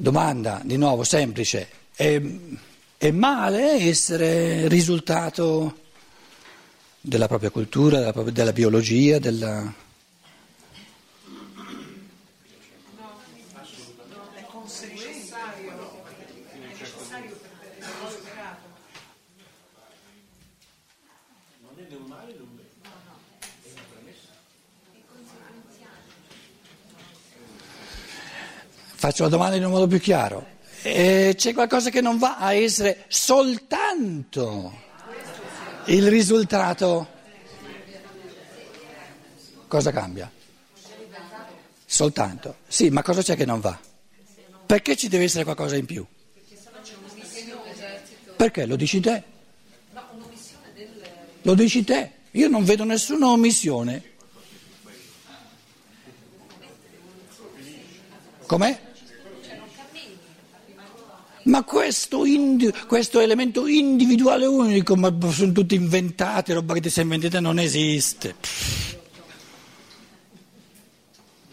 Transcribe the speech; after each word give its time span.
Domanda 0.00 0.60
di 0.62 0.76
nuovo 0.76 1.02
semplice, 1.02 1.68
è, 1.92 2.22
è 2.96 3.10
male 3.10 3.72
essere 3.84 4.68
risultato 4.68 5.76
della 7.00 7.26
propria 7.26 7.50
cultura, 7.50 7.98
della, 7.98 8.30
della 8.30 8.52
biologia, 8.52 9.18
della... 9.18 9.74
Faccio 29.18 29.30
la 29.32 29.36
domanda 29.36 29.56
in 29.56 29.64
un 29.64 29.72
modo 29.72 29.88
più 29.88 29.98
chiaro. 29.98 30.46
Eh, 30.82 31.34
c'è 31.36 31.52
qualcosa 31.52 31.90
che 31.90 32.00
non 32.00 32.18
va 32.18 32.36
a 32.36 32.52
essere 32.52 33.04
soltanto 33.08 34.72
il 35.86 36.08
risultato? 36.08 37.08
Cosa 39.66 39.90
cambia? 39.90 40.30
Soltanto. 41.84 42.58
Sì, 42.68 42.90
ma 42.90 43.02
cosa 43.02 43.20
c'è 43.22 43.34
che 43.34 43.44
non 43.44 43.58
va? 43.58 43.76
Perché 44.66 44.94
ci 44.94 45.08
deve 45.08 45.24
essere 45.24 45.42
qualcosa 45.42 45.74
in 45.74 45.84
più? 45.86 46.06
Perché? 48.36 48.66
Lo 48.66 48.76
dici 48.76 49.00
te? 49.00 49.22
Lo 51.42 51.54
dici 51.54 51.82
te? 51.82 52.12
Io 52.30 52.46
non 52.46 52.62
vedo 52.62 52.84
nessuna 52.84 53.30
omissione. 53.30 54.12
Com'è? 58.46 58.86
Ma 61.48 61.62
questo, 61.62 62.26
indi, 62.26 62.70
questo, 62.86 63.20
elemento 63.20 63.66
individuale 63.66 64.44
unico, 64.44 64.96
ma 64.96 65.10
sono 65.30 65.52
tutti 65.52 65.74
inventati, 65.74 66.52
roba 66.52 66.74
che 66.74 66.82
ti 66.82 66.90
sei 66.90 67.04
inventata 67.04 67.40
non 67.40 67.58
esiste. 67.58 68.34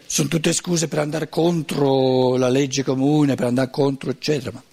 Sono 0.06 0.28
tutte 0.28 0.52
scuse 0.52 0.90
per 0.90 1.00
andare 1.00 1.30
contro 1.30 2.36
la 2.36 2.50
legge 2.50 2.84
comune, 2.84 3.36
per 3.36 3.46
andare 3.46 3.70
contro, 3.70 4.10
eccetera. 4.10 4.52
Ma... 4.52 4.64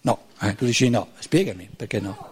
No, 0.00 0.22
eh, 0.40 0.56
tu 0.56 0.64
dici 0.64 0.88
no, 0.88 1.10
spiegami 1.20 1.68
perché 1.74 2.00
no. 2.00 2.30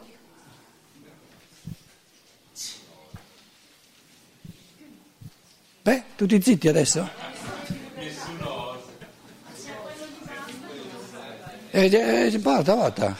Beh, 5.82 6.02
tutti 6.16 6.42
zitti 6.42 6.66
adesso? 6.66 7.29
Eh, 11.72 12.40
porta, 12.42 12.74
porta. 12.74 13.16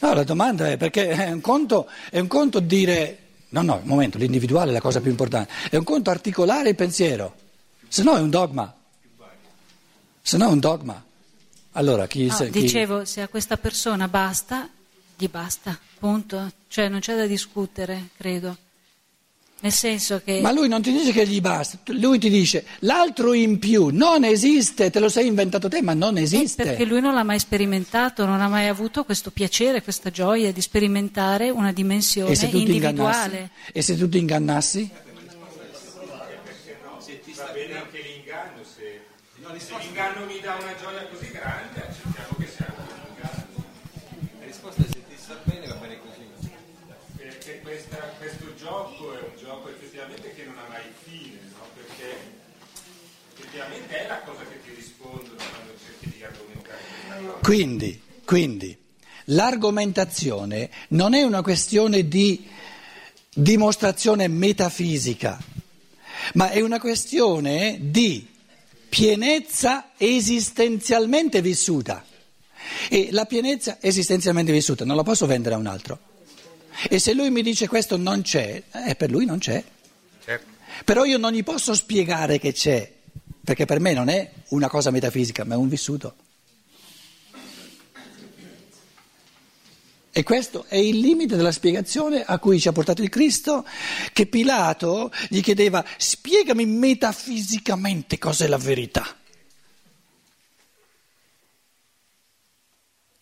No, 0.00 0.14
la 0.14 0.24
domanda 0.24 0.68
è 0.68 0.76
perché 0.76 1.08
è 1.08 1.30
un 1.30 1.40
conto, 1.40 1.88
è 2.10 2.18
un 2.18 2.26
conto 2.26 2.58
dire, 2.58 3.18
no, 3.50 3.62
no, 3.62 3.74
un 3.74 3.88
momento, 3.88 4.18
l'individuale 4.18 4.70
è 4.70 4.72
la 4.72 4.80
cosa 4.80 5.00
più 5.00 5.10
importante, 5.10 5.52
è 5.70 5.76
un 5.76 5.84
conto 5.84 6.10
articolare 6.10 6.70
il 6.70 6.74
pensiero, 6.74 7.34
se 7.86 8.02
no 8.02 8.16
è 8.16 8.20
un 8.20 8.30
dogma, 8.30 8.74
se 10.22 10.36
no 10.38 10.48
è 10.48 10.52
un 10.52 10.58
dogma. 10.58 11.04
Allora, 11.72 12.06
chi, 12.06 12.26
no, 12.26 12.34
se, 12.34 12.50
chi... 12.50 12.62
Dicevo, 12.62 13.04
se 13.04 13.20
a 13.20 13.28
questa 13.28 13.56
persona 13.58 14.08
basta, 14.08 14.68
gli 15.16 15.28
basta, 15.28 15.78
punto, 15.98 16.50
cioè 16.68 16.88
non 16.88 17.00
c'è 17.00 17.14
da 17.14 17.26
discutere, 17.26 18.08
credo. 18.16 18.56
Nel 19.62 19.72
senso 19.72 20.22
che... 20.24 20.40
Ma 20.40 20.52
lui 20.52 20.68
non 20.68 20.80
ti 20.80 20.90
dice 20.90 21.12
che 21.12 21.26
gli 21.26 21.40
basta, 21.40 21.78
lui 21.92 22.18
ti 22.18 22.30
dice 22.30 22.64
l'altro 22.80 23.34
in 23.34 23.58
più 23.58 23.90
non 23.92 24.24
esiste, 24.24 24.88
te 24.88 24.98
lo 24.98 25.10
sei 25.10 25.26
inventato 25.26 25.68
te, 25.68 25.82
ma 25.82 25.92
non 25.92 26.16
esiste. 26.16 26.62
È 26.62 26.66
perché 26.66 26.84
lui 26.86 27.00
non 27.00 27.12
l'ha 27.12 27.22
mai 27.22 27.38
sperimentato, 27.38 28.24
non 28.24 28.40
ha 28.40 28.48
mai 28.48 28.68
avuto 28.68 29.04
questo 29.04 29.30
piacere, 29.30 29.82
questa 29.82 30.10
gioia 30.10 30.50
di 30.50 30.62
sperimentare 30.62 31.50
una 31.50 31.72
dimensione 31.72 32.32
e 32.32 32.48
individuale. 32.52 33.50
E 33.70 33.82
se 33.82 33.98
tu 33.98 34.08
ti 34.08 34.18
ingannassi? 34.18 34.90
Se 36.98 37.20
ti 37.20 37.32
sta 37.32 37.50
bene 37.52 37.76
anche 37.76 38.00
l'inganno, 38.00 38.62
se, 38.64 39.02
se 39.58 39.74
l'inganno 39.78 40.24
mi 40.24 40.40
dà 40.40 40.54
una 40.54 40.74
gioia 40.80 41.06
così 41.06 41.29
gioco 48.70 49.12
è 49.14 49.18
un 49.18 49.36
gioco 49.36 49.68
effettivamente 49.68 50.32
che 50.32 50.44
non 50.44 50.56
ha 50.56 50.68
mai 50.68 50.82
fine, 51.02 51.40
no? 51.52 51.66
perché 51.74 52.14
effettivamente 53.34 54.04
è 54.04 54.06
la 54.06 54.20
cosa 54.20 54.42
che 54.44 54.62
ti 54.62 54.74
rispondono 54.76 55.34
quando 55.34 55.72
cerchi 55.84 56.16
di 56.16 56.22
argomentare. 56.22 57.40
Quindi, 57.42 58.00
quindi 58.24 58.76
l'argomentazione 59.24 60.70
non 60.90 61.14
è 61.14 61.22
una 61.22 61.42
questione 61.42 62.06
di 62.06 62.46
dimostrazione 63.34 64.28
metafisica, 64.28 65.42
ma 66.34 66.50
è 66.50 66.60
una 66.60 66.78
questione 66.78 67.78
di 67.80 68.24
pienezza 68.88 69.90
esistenzialmente 69.96 71.42
vissuta. 71.42 72.04
E 72.88 73.08
la 73.10 73.24
pienezza 73.24 73.78
esistenzialmente 73.80 74.52
vissuta 74.52 74.84
non 74.84 74.94
la 74.94 75.02
posso 75.02 75.26
vendere 75.26 75.56
a 75.56 75.58
un 75.58 75.66
altro. 75.66 76.09
E 76.88 76.98
se 76.98 77.14
lui 77.14 77.30
mi 77.30 77.42
dice 77.42 77.68
questo 77.68 77.96
non 77.96 78.22
c'è, 78.22 78.62
eh, 78.86 78.94
per 78.94 79.10
lui 79.10 79.24
non 79.24 79.38
c'è. 79.38 79.62
Certo. 80.24 80.46
Però 80.84 81.04
io 81.04 81.18
non 81.18 81.32
gli 81.32 81.42
posso 81.42 81.74
spiegare 81.74 82.38
che 82.38 82.52
c'è, 82.52 82.90
perché 83.44 83.64
per 83.66 83.80
me 83.80 83.92
non 83.92 84.08
è 84.08 84.30
una 84.48 84.68
cosa 84.68 84.90
metafisica, 84.90 85.44
ma 85.44 85.54
è 85.54 85.56
un 85.58 85.68
vissuto. 85.68 86.14
E 90.12 90.24
questo 90.24 90.64
è 90.66 90.76
il 90.76 90.98
limite 90.98 91.36
della 91.36 91.52
spiegazione 91.52 92.24
a 92.24 92.38
cui 92.38 92.58
ci 92.58 92.66
ha 92.66 92.72
portato 92.72 93.00
il 93.00 93.08
Cristo, 93.08 93.64
che 94.12 94.26
Pilato 94.26 95.12
gli 95.28 95.40
chiedeva 95.40 95.84
spiegami 95.96 96.66
metafisicamente 96.66 98.18
cos'è 98.18 98.48
la 98.48 98.58
verità. 98.58 99.19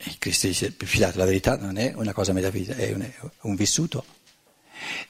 E 0.01 0.15
Cristo 0.19 0.47
dice, 0.47 0.71
Pilato, 0.71 1.19
la 1.19 1.25
verità 1.25 1.57
non 1.57 1.77
è 1.77 1.93
una 1.97 2.13
cosa 2.13 2.33
metafisica, 2.33 2.77
è 2.77 2.93
un, 2.93 3.03
è 3.03 3.13
un 3.41 3.57
vissuto. 3.57 4.05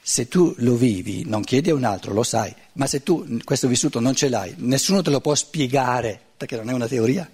Se 0.01 0.27
tu 0.27 0.55
lo 0.57 0.75
vivi, 0.75 1.23
non 1.25 1.43
chiedi 1.43 1.69
a 1.69 1.75
un 1.75 1.83
altro, 1.83 2.11
lo 2.11 2.23
sai, 2.23 2.51
ma 2.73 2.87
se 2.87 3.03
tu 3.03 3.37
questo 3.43 3.67
vissuto 3.67 3.99
non 3.99 4.15
ce 4.15 4.29
l'hai, 4.29 4.55
nessuno 4.57 5.03
te 5.03 5.11
lo 5.11 5.21
può 5.21 5.35
spiegare, 5.35 6.19
perché 6.35 6.55
non 6.55 6.69
è 6.69 6.73
una 6.73 6.87
teoria. 6.87 7.29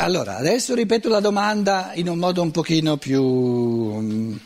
Allora, 0.00 0.36
adesso 0.36 0.74
ripeto 0.74 1.08
la 1.08 1.20
domanda 1.20 1.92
in 1.94 2.08
un 2.08 2.18
modo 2.18 2.42
un 2.42 2.50
pochino 2.50 2.98
più... 2.98 4.38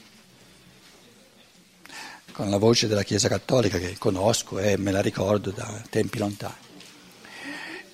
con 2.33 2.51
la 2.51 2.57
voce 2.57 2.89
della 2.89 3.03
Chiesa 3.05 3.29
Cattolica 3.29 3.79
che 3.79 3.97
conosco 3.99 4.59
e 4.59 4.77
me 4.77 4.91
la 4.91 5.01
ricordo 5.01 5.51
da 5.51 5.83
tempi 5.89 6.19
lontani. 6.19 6.71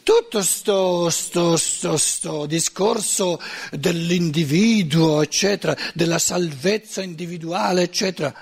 Tutto 0.02 0.42
sto, 0.42 1.10
sto, 1.10 1.56
sto, 1.58 1.96
sto 1.98 2.46
discorso 2.46 3.38
dell'individuo, 3.70 5.20
eccetera, 5.20 5.76
della 5.92 6.18
salvezza 6.18 7.02
individuale, 7.02 7.82
eccetera, 7.82 8.34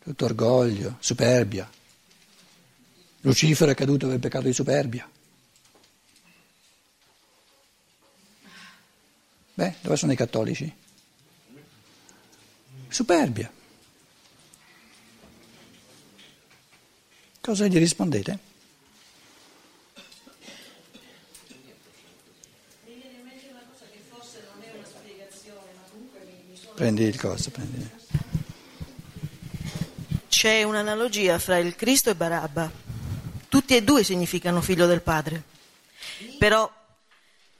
tutto 0.00 0.24
orgoglio, 0.26 0.96
superbia. 1.00 1.68
Lucifero 3.22 3.72
è 3.72 3.74
caduto 3.74 4.06
per 4.06 4.14
il 4.14 4.20
peccato 4.20 4.46
di 4.46 4.52
superbia. 4.52 5.10
Beh, 9.54 9.74
dove 9.80 9.96
sono 9.96 10.12
i 10.12 10.16
cattolici? 10.16 10.72
Superbia. 12.88 13.53
Cosa 17.44 17.66
gli 17.66 17.76
rispondete? 17.76 18.38
Prendi 26.74 27.02
il 27.02 27.20
coso, 27.20 27.50
prendi. 27.50 27.86
C'è 30.26 30.62
un'analogia 30.62 31.38
fra 31.38 31.58
il 31.58 31.76
Cristo 31.76 32.08
e 32.08 32.14
Barabba. 32.14 32.72
Tutti 33.50 33.76
e 33.76 33.82
due 33.82 34.04
significano 34.04 34.62
figlio 34.62 34.86
del 34.86 35.02
Padre. 35.02 35.42
Però 36.38 36.72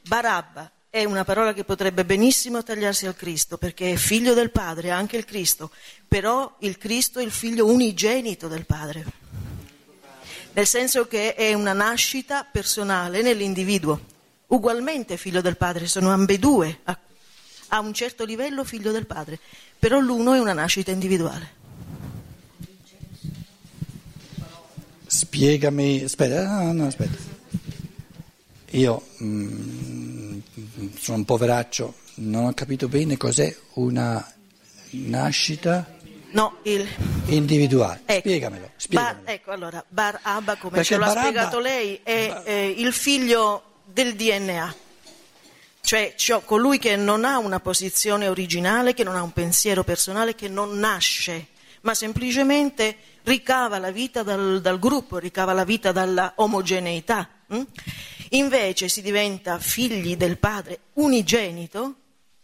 Barabba 0.00 0.70
è 0.88 1.04
una 1.04 1.24
parola 1.24 1.52
che 1.52 1.64
potrebbe 1.64 2.06
benissimo 2.06 2.62
tagliarsi 2.62 3.04
al 3.04 3.16
Cristo, 3.16 3.58
perché 3.58 3.92
è 3.92 3.96
figlio 3.96 4.32
del 4.32 4.50
Padre, 4.50 4.90
anche 4.90 5.18
il 5.18 5.26
Cristo. 5.26 5.70
Però 6.08 6.56
il 6.60 6.78
Cristo 6.78 7.18
è 7.18 7.22
il 7.22 7.32
figlio 7.32 7.66
unigenito 7.66 8.48
del 8.48 8.64
Padre. 8.64 9.23
Nel 10.54 10.66
senso 10.66 11.06
che 11.06 11.34
è 11.34 11.52
una 11.52 11.72
nascita 11.72 12.44
personale 12.50 13.22
nell'individuo. 13.22 14.12
Ugualmente 14.46 15.16
figlio 15.16 15.40
del 15.40 15.56
Padre, 15.56 15.86
sono 15.86 16.10
ambedue 16.10 16.80
a 16.84 16.98
a 17.68 17.80
un 17.80 17.92
certo 17.92 18.24
livello 18.24 18.62
figlio 18.62 18.92
del 18.92 19.06
padre, 19.06 19.40
però 19.80 19.98
l'uno 19.98 20.34
è 20.34 20.38
una 20.38 20.52
nascita 20.52 20.92
individuale. 20.92 21.62
spiegami, 25.14 26.02
aspetta, 26.02 26.62
no, 26.62 26.72
no, 26.72 26.86
aspetta. 26.86 27.16
Io 28.70 29.06
mm, 29.22 30.38
sono 30.98 31.18
un 31.18 31.24
poveraccio, 31.24 31.94
non 32.16 32.46
ho 32.46 32.52
capito 32.52 32.88
bene 32.88 33.16
cos'è 33.16 33.54
una 33.74 34.32
nascita 34.90 35.93
No, 36.34 36.58
il... 36.62 36.84
individuale. 37.26 38.02
Ecco. 38.06 38.28
Spiegamelo, 38.28 38.70
spiegamelo. 38.76 39.20
Bar, 39.22 39.32
ecco, 39.32 39.50
allora, 39.52 39.84
Bar 39.86 40.18
Abba, 40.22 40.56
come 40.56 40.72
Perché 40.72 40.94
ce 40.94 40.96
l'ha 40.96 41.06
Bar 41.06 41.16
Abba- 41.16 41.26
spiegato 41.28 41.58
lei, 41.60 42.00
è 42.02 42.42
eh, 42.44 42.74
il 42.76 42.92
figlio 42.92 43.62
del 43.84 44.16
DNA. 44.16 44.74
Cioè, 45.80 46.14
ciò- 46.16 46.40
colui 46.40 46.78
che 46.78 46.96
non 46.96 47.24
ha 47.24 47.38
una 47.38 47.60
posizione 47.60 48.26
originale, 48.26 48.94
che 48.94 49.04
non 49.04 49.14
ha 49.14 49.22
un 49.22 49.32
pensiero 49.32 49.84
personale, 49.84 50.34
che 50.34 50.48
non 50.48 50.76
nasce, 50.76 51.48
ma 51.82 51.94
semplicemente 51.94 52.96
ricava 53.22 53.78
la 53.78 53.92
vita 53.92 54.24
dal, 54.24 54.60
dal 54.60 54.80
gruppo, 54.80 55.18
ricava 55.18 55.52
la 55.52 55.64
vita 55.64 55.92
dalla 55.92 56.32
omogeneità. 56.36 57.28
hm? 57.46 57.62
Invece 58.30 58.88
si 58.88 59.02
diventa 59.02 59.60
figli 59.60 60.16
del 60.16 60.38
padre 60.38 60.80
unigenito, 60.94 61.94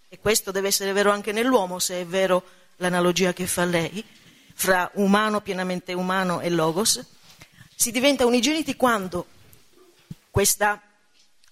e 0.08 0.20
questo 0.20 0.52
deve 0.52 0.68
essere 0.68 0.92
vero 0.92 1.10
anche 1.10 1.32
nell'uomo, 1.32 1.80
se 1.80 2.02
è 2.02 2.06
vero 2.06 2.44
l'analogia 2.80 3.32
che 3.32 3.46
fa 3.46 3.64
lei, 3.64 4.02
fra 4.54 4.90
umano, 4.94 5.40
pienamente 5.40 5.92
umano 5.92 6.40
e 6.40 6.50
logos, 6.50 7.04
si 7.74 7.90
diventa 7.90 8.26
unigeniti 8.26 8.74
quando 8.74 9.26
questa 10.30 10.80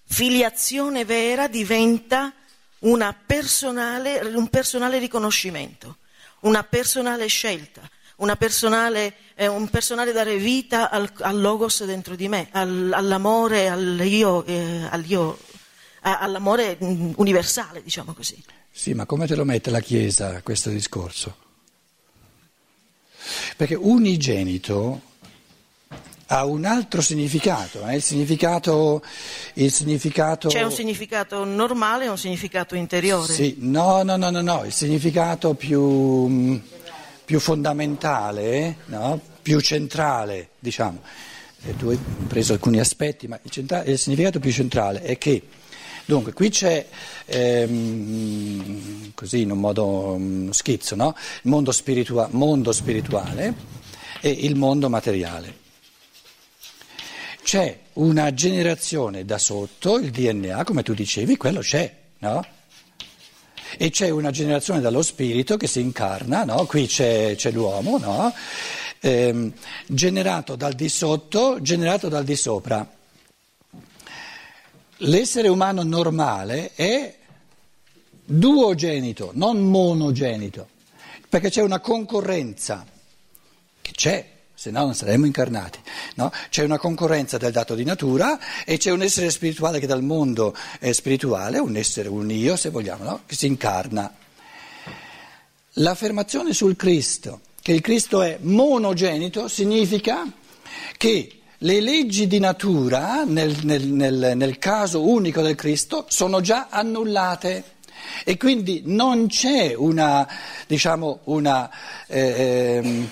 filiazione 0.05 1.05
vera 1.05 1.47
diventa 1.47 2.33
personale- 3.25 4.19
un 4.33 4.47
personale 4.47 4.97
riconoscimento, 4.97 5.97
una 6.41 6.63
personale 6.63 7.27
scelta, 7.27 7.81
una 8.17 8.35
personale, 8.35 9.15
eh, 9.35 9.47
un 9.47 9.69
personale 9.69 10.11
dare 10.11 10.37
vita 10.37 10.89
al, 10.89 11.11
al 11.19 11.39
logos 11.39 11.83
dentro 11.83 12.15
di 12.15 12.27
me, 12.27 12.49
al- 12.51 12.91
all'amore, 12.93 13.67
all'io, 13.67 14.43
eh, 14.45 14.87
all'io- 14.89 15.37
all'amore 16.01 16.77
mm, 16.83 17.13
universale, 17.17 17.83
diciamo 17.83 18.13
così. 18.13 18.41
Sì, 18.79 18.93
ma 18.93 19.05
come 19.05 19.27
te 19.27 19.35
lo 19.35 19.43
mette 19.43 19.71
la 19.71 19.81
Chiesa 19.81 20.41
questo 20.41 20.69
discorso? 20.69 21.35
Perché 23.57 23.75
unigenito 23.75 25.01
ha 26.27 26.45
un 26.45 26.63
altro 26.63 27.01
significato, 27.01 27.85
eh? 27.85 27.95
il 27.95 28.01
significato... 28.01 29.03
Il 29.55 29.73
significato 29.73 30.47
C'è 30.47 30.61
un 30.61 30.71
significato 30.71 31.43
normale 31.43 32.05
e 32.05 32.07
un 32.07 32.17
significato 32.17 32.75
interiore. 32.75 33.33
Sì, 33.33 33.57
no, 33.59 34.01
no, 34.03 34.15
no, 34.15 34.29
no, 34.29 34.39
no, 34.39 34.63
il 34.63 34.71
significato 34.71 35.55
più, 35.55 35.81
mh, 35.81 36.61
più 37.25 37.41
fondamentale, 37.41 38.77
no? 38.85 39.19
più 39.41 39.59
centrale, 39.59 40.51
diciamo. 40.57 41.01
Tu 41.77 41.89
hai 41.89 41.99
preso 42.29 42.53
alcuni 42.53 42.79
aspetti, 42.79 43.27
ma 43.27 43.37
il, 43.43 43.51
centra- 43.51 43.83
il 43.83 43.99
significato 43.99 44.39
più 44.39 44.53
centrale 44.53 45.01
è 45.01 45.17
che, 45.17 45.43
dunque, 46.09 46.33
qui 46.33 46.49
c'è, 46.49 46.87
ehm, 47.25 49.11
così 49.13 49.41
in 49.41 49.51
un 49.51 49.59
modo 49.59 50.17
mh, 50.17 50.49
schizzo, 50.49 50.95
no? 50.95 51.15
il 51.43 51.49
mondo, 51.51 51.71
spiritua- 51.71 52.27
mondo 52.31 52.71
spirituale 52.71 53.53
e 54.19 54.29
il 54.29 54.55
mondo 54.55 54.89
materiale. 54.89 55.67
C'è 57.43 57.79
una 57.93 58.33
generazione 58.33 59.23
da 59.23 59.37
sotto, 59.37 59.97
il 59.99 60.09
DNA, 60.09 60.63
come 60.63 60.81
tu 60.81 60.95
dicevi, 60.95 61.37
quello 61.37 61.59
c'è, 61.59 61.95
no? 62.19 62.43
E 63.77 63.91
c'è 63.91 64.09
una 64.09 64.31
generazione 64.31 64.81
dallo 64.81 65.03
spirito 65.03 65.57
che 65.57 65.67
si 65.67 65.79
incarna, 65.79 66.43
no? 66.43 66.65
Qui 66.65 66.87
c'è, 66.87 67.35
c'è 67.35 67.51
l'uomo, 67.51 67.99
no? 67.99 68.33
Ehm, 69.01 69.53
generato 69.85 70.55
dal 70.55 70.73
di 70.73 70.89
sotto, 70.89 71.61
generato 71.61 72.09
dal 72.09 72.23
di 72.23 72.35
sopra. 72.35 72.97
L'essere 75.03 75.47
umano 75.47 75.83
normale 75.83 76.71
è 76.73 77.15
duogenito, 78.25 79.31
non 79.33 79.59
monogenito, 79.61 80.67
perché 81.29 81.49
c'è 81.49 81.61
una 81.61 81.79
concorrenza 81.79 82.85
che 83.81 83.91
c'è, 83.93 84.29
se 84.53 84.71
no 84.71 84.83
non 84.83 84.93
saremmo 84.93 85.25
incarnati. 85.25 85.79
no? 86.15 86.31
C'è 86.49 86.63
una 86.65 86.77
concorrenza 86.77 87.37
del 87.37 87.53
dato 87.53 87.75
di 87.75 87.85
natura 87.85 88.37
e 88.65 88.75
c'è 88.75 88.91
un 88.91 89.01
essere 89.01 89.29
spirituale 89.29 89.79
che 89.79 89.87
dal 89.87 90.03
mondo 90.03 90.53
è 90.79 90.91
spirituale, 90.91 91.59
un 91.59 91.77
essere, 91.77 92.09
un 92.09 92.29
io 92.29 92.57
se 92.57 92.69
vogliamo, 92.69 93.03
no? 93.05 93.21
che 93.25 93.35
si 93.35 93.47
incarna. 93.47 94.13
L'affermazione 95.73 96.53
sul 96.53 96.75
Cristo, 96.75 97.39
che 97.61 97.71
il 97.71 97.79
Cristo 97.79 98.21
è 98.21 98.37
monogenito, 98.41 99.47
significa 99.47 100.29
che 100.97 101.38
le 101.59 101.81
leggi 101.81 102.25
di 102.27 102.39
natura, 102.39 103.23
nel, 103.25 103.55
nel- 103.63 103.87
nel- 103.87 104.31
nel 104.35 104.57
caso 104.57 105.07
unico 105.07 105.41
del 105.41 105.55
Cristo, 105.55 106.05
sono 106.07 106.39
già 106.41 106.67
annullate. 106.69 107.63
E 108.23 108.37
quindi 108.37 108.81
non 108.85 109.27
c'è 109.27 109.73
una, 109.75 110.25
diciamo, 110.67 111.19
una, 111.25 111.69
eh, 112.07 113.07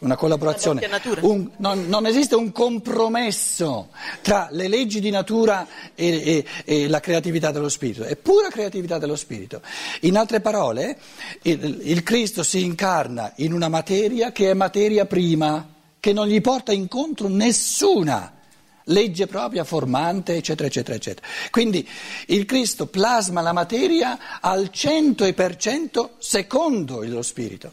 una 0.00 0.14
collaborazione, 0.16 0.86
un- 1.20 1.48
non, 1.56 1.86
non 1.88 2.04
esiste 2.06 2.34
un 2.34 2.52
compromesso 2.52 3.88
tra 4.20 4.48
le 4.50 4.68
leggi 4.68 5.00
di 5.00 5.08
natura 5.10 5.66
e, 5.94 6.44
e- 6.44 6.44
e 6.64 6.88
la 6.88 7.00
creatività 7.00 7.50
dello 7.50 7.68
spirito, 7.70 8.04
è 8.04 8.14
pura 8.16 8.48
creatività 8.48 8.98
dello 8.98 9.16
spirito. 9.16 9.62
In 10.00 10.16
altre 10.18 10.40
parole, 10.40 10.98
il, 11.42 11.80
il 11.84 12.02
Cristo 12.02 12.42
si 12.42 12.62
incarna 12.62 13.32
in 13.36 13.52
una 13.54 13.68
materia 13.68 14.32
che 14.32 14.50
è 14.50 14.54
materia 14.54 15.06
prima, 15.06 15.66
che 16.02 16.12
non 16.12 16.26
gli 16.26 16.40
porta 16.40 16.72
incontro 16.72 17.28
nessuna 17.28 18.32
legge 18.86 19.28
propria, 19.28 19.62
formante, 19.62 20.34
eccetera, 20.34 20.66
eccetera, 20.66 20.96
eccetera. 20.96 21.24
Quindi 21.52 21.88
il 22.26 22.44
Cristo 22.44 22.86
plasma 22.86 23.40
la 23.40 23.52
materia 23.52 24.40
al 24.40 24.72
100% 24.74 26.08
secondo 26.18 27.04
lo 27.04 27.22
spirito. 27.22 27.72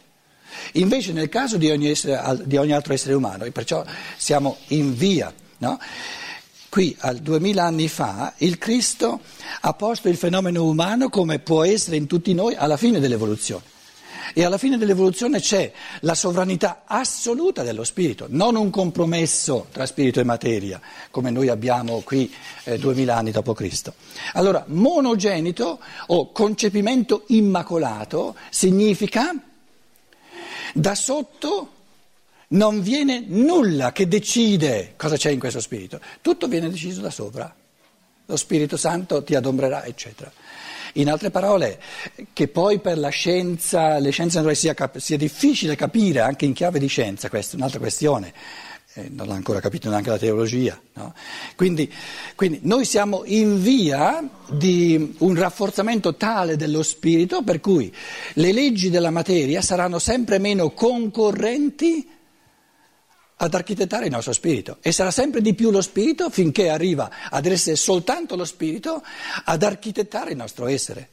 Invece 0.74 1.12
nel 1.12 1.28
caso 1.28 1.58
di 1.58 1.72
ogni, 1.72 1.90
essere- 1.90 2.44
di 2.46 2.56
ogni 2.56 2.72
altro 2.72 2.94
essere 2.94 3.16
umano, 3.16 3.46
e 3.46 3.52
perciò 3.52 3.84
siamo 4.16 4.58
in 4.68 4.94
via, 4.94 5.34
no? 5.58 5.80
qui 6.70 6.96
al 7.00 7.18
2000 7.18 7.64
anni 7.64 7.88
fa 7.88 8.34
il 8.38 8.60
Cristo 8.60 9.22
ha 9.62 9.74
posto 9.74 10.08
il 10.08 10.18
fenomeno 10.18 10.66
umano 10.66 11.10
come 11.10 11.40
può 11.40 11.64
essere 11.64 11.96
in 11.96 12.06
tutti 12.06 12.36
noi 12.36 12.54
alla 12.54 12.78
fine 12.78 13.00
dell'evoluzione. 13.00 13.78
E 14.34 14.44
alla 14.44 14.58
fine 14.58 14.78
dell'evoluzione 14.78 15.40
c'è 15.40 15.72
la 16.02 16.16
sovranità 16.16 16.84
assoluta 16.86 17.64
dello 17.64 17.84
spirito, 17.84 18.28
non 18.30 18.56
un 18.56 18.70
compromesso 18.70 19.68
tra 19.72 19.86
spirito 19.86 20.20
e 20.20 20.24
materia, 20.24 20.80
come 21.12 21.32
noi 21.32 21.50
abbiamo 21.50 22.02
qui 22.02 22.32
eh, 22.64 22.78
2000 22.78 23.16
anni 23.16 23.32
dopo 23.32 23.54
Cristo. 23.54 23.94
Allora, 24.34 24.64
monogenito 24.68 25.80
o 26.08 26.32
concepimento 26.32 27.24
immacolato 27.28 28.36
significa 28.50 29.34
da 30.74 30.96
sotto 30.96 31.74
non 32.50 32.82
viene 32.82 33.24
nulla 33.28 33.92
che 33.92 34.08
decide 34.08 34.94
cosa 34.96 35.18
c'è 35.18 35.30
in 35.30 35.40
questo 35.40 35.60
spirito, 35.60 36.00
tutto 36.22 36.48
viene 36.48 36.70
deciso 36.70 37.02
da 37.02 37.10
sopra. 37.10 37.54
Lo 38.26 38.36
Spirito 38.38 38.78
Santo 38.78 39.24
ti 39.24 39.34
adombrerà, 39.34 39.86
eccetera. 39.86 40.32
In 40.94 41.10
altre 41.10 41.30
parole, 41.30 41.80
che 42.34 42.48
poi 42.48 42.80
per 42.80 42.98
la 42.98 43.10
scienza, 43.10 44.00
le 44.00 44.12
scienze 44.12 44.36
naturali 44.38 44.58
sia, 44.58 44.74
cap- 44.74 44.98
sia 44.98 45.18
difficile 45.18 45.76
capire 45.76 46.20
anche 46.22 46.46
in 46.46 46.54
chiave 46.54 46.80
di 46.80 46.88
scienza, 46.88 47.30
questa 47.30 47.54
è 47.54 47.58
un'altra 47.58 47.80
questione, 47.80 48.34
eh, 48.94 49.08
non 49.12 49.28
l'ha 49.28 49.36
ancora 49.36 49.60
capito 49.60 49.90
neanche 49.90 50.10
la 50.10 50.18
teologia. 50.18 50.80
no? 50.94 51.14
Quindi, 51.56 51.92
quindi 52.36 52.60
noi 52.64 52.86
siamo 52.86 53.24
in 53.26 53.62
via 53.62 54.28
di 54.50 55.16
un 55.20 55.36
rafforzamento 55.36 56.16
tale 56.16 56.56
dello 56.56 56.82
spirito 56.82 57.44
per 57.44 57.60
cui 57.60 57.94
le 58.34 58.52
leggi 58.52 58.90
della 58.90 59.12
materia 59.12 59.62
saranno 59.62 60.00
sempre 60.00 60.40
meno 60.40 60.72
concorrenti 60.72 62.18
ad 63.42 63.54
architettare 63.54 64.06
il 64.06 64.12
nostro 64.12 64.34
spirito 64.34 64.78
e 64.82 64.92
sarà 64.92 65.12
sempre 65.12 65.42
di 65.42 65.54
più 65.54 65.72
lo 65.72 65.82
spirito 65.82 66.30
finché 66.30 66.70
arriva 66.70 67.10
ad 67.30 67.46
essere 67.46 67.78
soltanto 67.78 68.36
lo 68.36 68.44
spirito 68.44 69.02
ad 69.46 69.64
architettare 69.64 70.32
il 70.32 70.38
nostro 70.38 70.68
essere. 70.68 71.10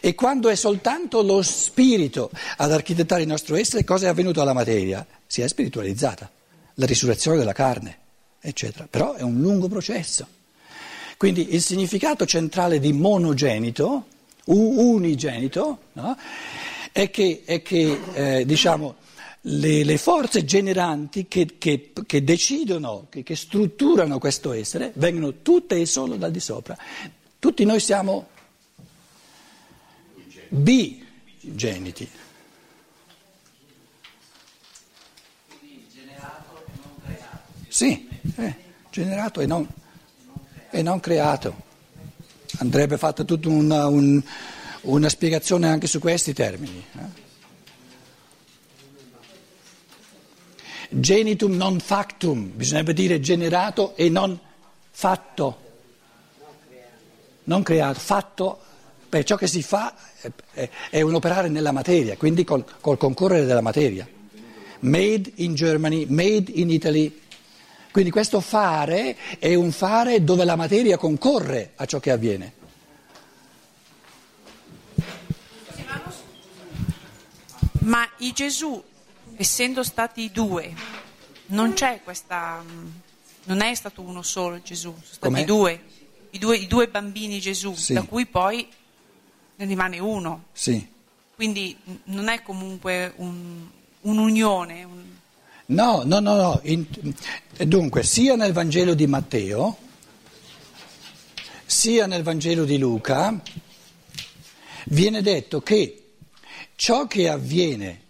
E 0.00 0.14
quando 0.14 0.48
è 0.48 0.56
soltanto 0.56 1.22
lo 1.22 1.42
spirito 1.42 2.30
ad 2.56 2.72
architettare 2.72 3.22
il 3.22 3.28
nostro 3.28 3.54
essere, 3.54 3.84
cosa 3.84 4.06
è 4.06 4.08
avvenuto 4.08 4.40
alla 4.40 4.52
materia? 4.52 5.06
Si 5.26 5.42
è 5.42 5.48
spiritualizzata, 5.48 6.28
la 6.74 6.86
risurrezione 6.86 7.38
della 7.38 7.52
carne, 7.52 7.98
eccetera. 8.40 8.88
Però 8.90 9.14
è 9.14 9.22
un 9.22 9.40
lungo 9.40 9.68
processo. 9.68 10.26
Quindi 11.16 11.54
il 11.54 11.62
significato 11.62 12.26
centrale 12.26 12.80
di 12.80 12.92
monogenito, 12.92 14.06
unigenito, 14.46 15.78
no? 15.92 16.16
è 16.90 17.10
che, 17.10 17.42
è 17.44 17.62
che 17.62 18.00
eh, 18.12 18.44
diciamo, 18.44 18.96
le, 19.48 19.84
le 19.84 19.98
forze 19.98 20.44
generanti 20.44 21.28
che, 21.28 21.56
che- 21.58 21.92
che 22.04 22.24
decidono, 22.24 23.06
che, 23.08 23.22
che 23.22 23.36
strutturano 23.36 24.18
questo 24.18 24.52
essere, 24.52 24.92
vengono 24.96 25.42
tutte 25.42 25.80
e 25.80 25.86
solo 25.86 26.16
dal 26.16 26.32
di 26.32 26.40
sopra. 26.40 26.76
Tutti 27.38 27.64
noi 27.64 27.78
siamo 27.80 28.28
bigeniti. 30.48 32.08
Sì, 37.68 38.08
eh, 38.36 38.54
generato 38.90 39.40
e 39.40 39.46
non, 39.46 39.68
e 40.70 40.82
non, 40.82 40.98
creato. 40.98 41.64
Andrebbe 42.58 42.96
fatta 42.96 43.22
tutta 43.22 43.50
una, 43.50 43.86
un, 43.86 44.20
una 44.82 45.08
spiegazione 45.10 45.68
anche 45.68 45.86
su 45.86 45.98
questi 45.98 46.32
termini. 46.32 46.82
Eh. 46.92 47.25
Genitum 50.88 51.54
non 51.54 51.80
factum, 51.80 52.50
bisognerebbe 52.54 52.92
dire 52.92 53.20
generato 53.20 53.96
e 53.96 54.08
non 54.08 54.38
fatto. 54.90 55.64
Non 57.44 57.62
creato, 57.62 57.98
fatto, 57.98 58.58
per 59.08 59.24
ciò 59.24 59.36
che 59.36 59.46
si 59.46 59.62
fa 59.62 59.94
è, 60.90 61.00
un 61.00 61.14
operare 61.14 61.48
nella 61.48 61.72
materia, 61.72 62.16
quindi 62.16 62.44
col, 62.44 62.64
col 62.80 62.96
concorrere 62.96 63.46
della 63.46 63.60
materia. 63.60 64.06
Made 64.80 65.32
in 65.36 65.54
Germany, 65.54 66.06
made 66.08 66.50
in 66.52 66.70
Italy. 66.70 67.20
Quindi 67.90 68.10
questo 68.10 68.40
fare 68.40 69.16
è 69.38 69.54
un 69.54 69.72
fare 69.72 70.22
dove 70.22 70.44
la 70.44 70.56
materia 70.56 70.96
concorre 70.98 71.72
a 71.76 71.86
ciò 71.86 71.98
che 71.98 72.10
avviene. 72.10 72.52
Ma 77.78 78.06
i 78.18 78.32
Gesù 78.32 78.82
essendo 79.36 79.82
stati 79.82 80.30
due, 80.30 80.74
non 81.46 81.72
c'è 81.72 82.00
questa. 82.02 82.62
non 83.44 83.60
è 83.60 83.74
stato 83.74 84.02
uno 84.02 84.22
solo 84.22 84.60
Gesù, 84.62 84.94
sono 85.02 85.32
stati 85.32 85.44
due 85.44 85.94
i, 86.36 86.38
due, 86.38 86.56
i 86.56 86.66
due, 86.66 86.88
bambini 86.88 87.40
Gesù, 87.40 87.74
sì. 87.74 87.94
da 87.94 88.02
cui 88.02 88.26
poi 88.26 88.66
ne 89.56 89.64
rimane 89.64 89.98
uno. 89.98 90.44
Sì. 90.52 90.86
Quindi 91.34 91.76
non 92.04 92.28
è 92.28 92.42
comunque 92.42 93.12
un, 93.16 93.66
un'unione. 94.02 94.84
Un... 94.84 95.02
No, 95.66 96.02
no, 96.04 96.20
no, 96.20 96.36
no. 96.36 96.60
In, 96.64 96.86
dunque, 97.64 98.02
sia 98.02 98.36
nel 98.36 98.52
Vangelo 98.52 98.94
di 98.94 99.06
Matteo, 99.06 99.76
sia 101.64 102.06
nel 102.06 102.22
Vangelo 102.22 102.64
di 102.64 102.78
Luca, 102.78 103.40
viene 104.86 105.22
detto 105.22 105.62
che 105.62 106.12
ciò 106.76 107.06
che 107.06 107.28
avviene 107.28 108.02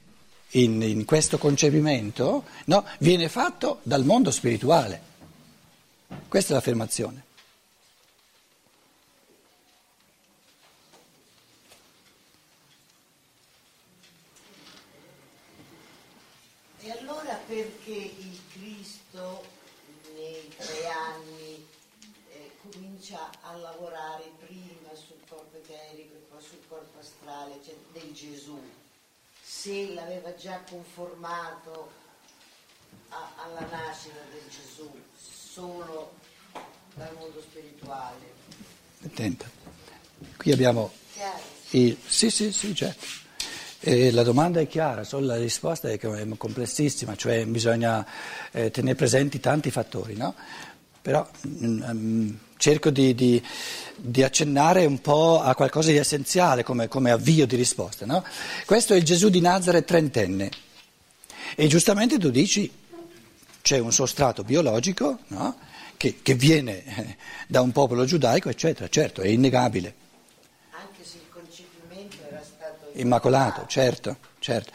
in, 0.50 0.80
in 0.82 1.04
questo 1.04 1.38
concepimento 1.38 2.44
no, 2.66 2.84
viene 2.98 3.28
fatto 3.28 3.80
dal 3.82 4.04
mondo 4.04 4.30
spirituale. 4.30 5.14
Questa 6.28 6.52
è 6.52 6.54
l'affermazione. 6.54 7.24
E 16.80 16.90
allora 16.92 17.40
perché 17.46 17.90
il 17.90 18.38
Cristo 18.52 19.42
nei 20.14 20.48
tre 20.56 20.86
anni 20.86 21.66
eh, 22.30 22.52
comincia 22.70 23.30
a 23.42 23.56
lavorare 23.56 24.30
prima 24.38 24.94
sul 24.94 25.16
corpo 25.28 25.56
eterico 25.56 26.14
e 26.14 26.24
poi 26.30 26.40
sul 26.40 26.60
corpo 26.68 27.00
astrale, 27.00 27.58
cioè 27.64 27.74
del 27.92 28.12
Gesù? 28.12 28.75
Se 29.66 29.92
l'aveva 29.94 30.32
già 30.36 30.62
conformato 30.70 31.90
a, 33.08 33.32
alla 33.44 33.66
nascita 33.68 34.20
del 34.30 34.44
Gesù 34.48 34.88
solo 35.16 36.12
dal 36.94 37.12
mondo 37.18 37.40
spirituale. 37.40 38.32
Attenta, 39.04 39.50
qui 40.36 40.52
abbiamo... 40.52 40.92
Il, 41.70 41.98
sì, 42.06 42.30
sì, 42.30 42.52
sì, 42.52 42.76
certo. 42.76 43.04
E 43.80 44.12
la 44.12 44.22
domanda 44.22 44.60
è 44.60 44.68
chiara, 44.68 45.02
solo 45.02 45.26
la 45.26 45.36
risposta 45.36 45.90
è, 45.90 45.98
è 45.98 46.36
complessissima, 46.36 47.16
cioè 47.16 47.44
bisogna 47.46 48.06
eh, 48.52 48.70
tenere 48.70 48.94
presenti 48.94 49.40
tanti 49.40 49.72
fattori, 49.72 50.14
no? 50.14 50.36
Però 51.02 51.28
um, 51.42 52.38
cerco 52.56 52.90
di, 52.90 53.14
di, 53.14 53.42
di, 53.96 54.22
accennare 54.22 54.84
un 54.86 55.00
po' 55.00 55.40
a 55.40 55.54
qualcosa 55.54 55.90
di 55.90 55.96
essenziale 55.96 56.62
come, 56.62 56.88
come 56.88 57.10
avvio 57.10 57.46
di 57.46 57.56
risposta. 57.56 58.06
No? 58.06 58.24
Questo 58.64 58.94
è 58.94 58.96
il 58.96 59.04
Gesù 59.04 59.28
di 59.28 59.40
Nazareth 59.40 59.86
trentenne 59.86 60.50
e 61.54 61.66
giustamente 61.68 62.18
tu 62.18 62.30
dici 62.30 62.70
c'è 63.62 63.78
un 63.78 63.92
sostrato 63.92 64.44
biologico 64.44 65.18
no? 65.28 65.58
che, 65.96 66.20
che, 66.22 66.34
viene 66.34 66.84
eh, 66.84 67.16
da 67.48 67.60
un 67.60 67.72
popolo 67.72 68.04
giudaico, 68.04 68.48
eccetera, 68.48 68.88
certo, 68.88 69.22
è 69.22 69.28
innegabile. 69.28 69.94
Anche 70.70 71.02
se 71.02 71.16
il 71.16 71.28
concepimento 71.28 72.16
era 72.28 72.42
stato 72.44 72.90
immacolato, 72.92 73.66
certo, 73.66 74.18
certo. 74.38 74.72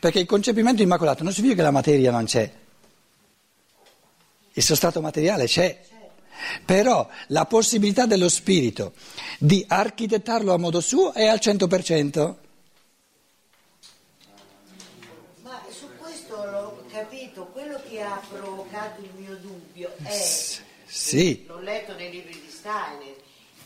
Perché 0.00 0.18
il 0.18 0.26
concepimento 0.26 0.82
immacolato 0.82 1.22
non 1.22 1.32
significa 1.32 1.60
che 1.60 1.66
la 1.66 1.70
materia 1.70 2.10
non 2.10 2.24
c'è, 2.24 2.50
il 4.54 4.62
sostrato 4.62 5.00
materiale 5.00 5.46
c'è. 5.46 5.90
Però 6.64 7.08
la 7.28 7.44
possibilità 7.46 8.06
dello 8.06 8.28
spirito 8.28 8.92
di 9.38 9.64
architettarlo 9.66 10.52
a 10.52 10.58
modo 10.58 10.80
suo 10.80 11.12
è 11.12 11.26
al 11.26 11.38
100%. 11.38 12.34
Ma 15.42 15.62
su 15.70 15.88
questo 15.98 16.36
l'ho 16.44 16.84
capito, 16.90 17.46
quello 17.46 17.80
che 17.88 18.00
ha 18.00 18.20
provocato 18.28 19.00
il 19.00 19.10
mio 19.16 19.36
dubbio 19.36 19.92
è, 20.02 20.10
sì. 20.86 21.44
l'ho 21.46 21.60
letto 21.60 21.94
nei 21.94 22.10
libri 22.10 22.32
di 22.32 22.50
Steiner, 22.50 23.14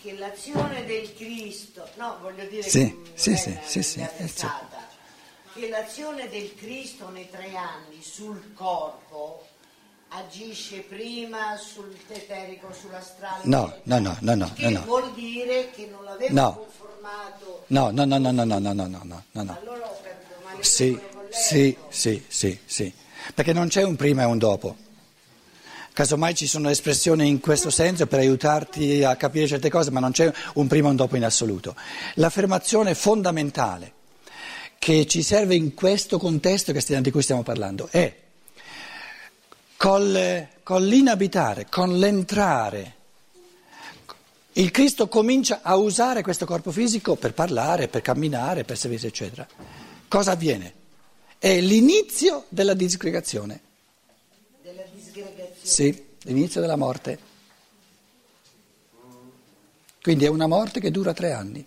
che 0.01 0.13
l'azione 0.15 0.85
del 0.85 1.15
Cristo, 1.15 1.89
no 1.97 2.19
voglio 2.21 2.45
dire 2.47 2.63
sì, 2.63 3.03
sì, 3.15 3.37
sì, 3.37 3.59
sì, 3.65 3.83
sì, 3.83 4.07
pensata, 4.17 4.89
che 5.53 5.69
l'azione 5.69 6.29
del 6.29 6.55
Cristo 6.55 7.09
nei 7.11 7.29
tre 7.31 7.55
anni 7.57 8.01
sul 8.03 8.53
corpo 8.55 9.47
agisce 10.17 10.81
prima 10.81 11.57
sul 11.57 11.95
teterico, 12.07 12.73
sull'astrale. 12.73 13.43
No, 13.45 13.75
no, 13.85 13.99
no, 13.99 14.17
no, 14.21 14.35
no. 14.35 14.53
Che 14.55 14.69
no, 14.71 14.83
vuol 14.83 15.13
dire 15.15 15.71
che 15.71 15.89
non 15.91 16.05
l'aveva 16.05 16.33
no. 16.33 16.55
conformato. 16.55 17.65
No, 17.69 17.91
no, 17.91 18.05
no, 18.05 18.19
no, 18.19 18.31
no, 18.31 18.45
no, 18.45 18.59
no, 18.59 18.73
no, 18.73 18.87
no, 18.87 19.03
no, 19.05 19.43
no. 19.43 19.59
Allora 19.61 19.87
capito, 20.03 20.41
ma 20.43 20.63
sì, 20.63 20.99
sì, 21.31 21.77
sì, 21.89 22.25
sì, 22.27 22.59
sì, 22.65 22.93
perché 23.35 23.53
non 23.53 23.69
c'è 23.69 23.83
un 23.83 23.97
prima 23.97 24.23
e 24.23 24.27
un 24.27 24.39
dopo. 24.39 24.77
Casomai 25.93 26.35
ci 26.35 26.47
sono 26.47 26.69
espressioni 26.69 27.27
in 27.27 27.41
questo 27.41 27.71
senso 27.71 28.07
per 28.07 28.19
aiutarti 28.19 29.03
a 29.03 29.17
capire 29.17 29.47
certe 29.47 29.71
cose, 29.71 29.91
ma 29.91 30.01
non 30.01 30.13
c'è 30.13 30.31
un 30.55 30.67
prima 30.67 30.89
e 30.89 30.91
un 30.91 30.97
dopo 30.97 31.17
in 31.17 31.25
assoluto. 31.25 31.75
L'affermazione 32.15 32.95
fondamentale 32.95 33.93
che 34.79 35.07
ci 35.07 35.23
serve 35.23 35.55
in 35.55 35.73
questo 35.73 36.19
contesto 36.19 36.73
di 36.73 37.11
cui 37.11 37.23
stiamo 37.23 37.43
parlando 37.43 37.89
è 37.91 38.25
col, 39.87 40.49
con 40.65 40.85
l'inabitare, 40.85 41.69
con 41.71 41.97
l'entrare. 41.97 42.95
Il 44.55 44.73
Cristo 44.73 45.07
comincia 45.07 45.61
a 45.63 45.77
usare 45.77 46.23
questo 46.23 46.45
corpo 46.45 46.73
fisico 46.73 47.15
per 47.15 47.35
parlare, 47.35 47.87
per 47.87 48.03
camminare, 48.03 48.65
per 48.65 48.77
servire, 48.77 49.07
eccetera. 49.07 49.47
Cosa 50.09 50.33
avviene? 50.33 50.75
È 51.39 51.61
l'inizio 51.61 52.47
della 52.49 52.75
disgregazione. 52.75 53.61
Della 54.61 54.83
disgregazione? 54.93 55.55
Sì, 55.63 56.07
l'inizio 56.23 56.61
della 56.61 56.75
morte. 56.75 57.19
Quindi 60.03 60.25
è 60.25 60.29
una 60.29 60.49
morte 60.49 60.81
che 60.81 60.91
dura 60.91 61.13
tre 61.13 61.31
anni. 61.31 61.65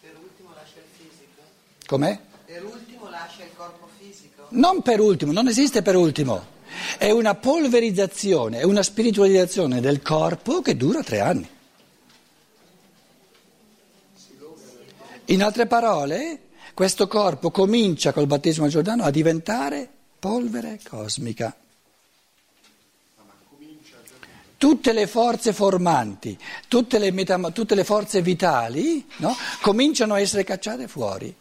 Per 0.00 0.16
ultimo 0.22 0.54
lascia 0.54 0.78
il 0.78 0.84
fisico? 0.96 1.42
Com'è? 1.86 2.20
Per 2.44 2.64
ultimo 2.64 3.08
lascia 3.08 3.42
il 3.42 3.50
corpo 3.56 3.88
fisico? 3.98 4.39
Non 4.50 4.82
per 4.82 5.00
ultimo, 5.00 5.32
non 5.32 5.46
esiste 5.46 5.82
per 5.82 5.94
ultimo. 5.94 6.58
È 6.98 7.10
una 7.10 7.34
polverizzazione, 7.34 8.58
è 8.58 8.62
una 8.64 8.82
spiritualizzazione 8.82 9.80
del 9.80 10.02
corpo 10.02 10.60
che 10.60 10.76
dura 10.76 11.02
tre 11.02 11.20
anni. 11.20 11.48
In 15.26 15.42
altre 15.42 15.66
parole, 15.66 16.40
questo 16.74 17.06
corpo 17.06 17.50
comincia 17.50 18.12
col 18.12 18.26
battesimo 18.26 18.64
al 18.64 18.72
Giordano 18.72 19.04
a 19.04 19.10
diventare 19.10 19.88
polvere 20.18 20.80
cosmica. 20.88 21.54
Tutte 24.56 24.92
le 24.92 25.06
forze 25.06 25.52
formanti, 25.52 26.36
tutte 26.68 26.98
le, 26.98 27.12
metam- 27.12 27.52
tutte 27.52 27.74
le 27.74 27.84
forze 27.84 28.20
vitali 28.20 29.06
no? 29.18 29.34
cominciano 29.62 30.14
a 30.14 30.20
essere 30.20 30.44
cacciate 30.44 30.86
fuori 30.86 31.34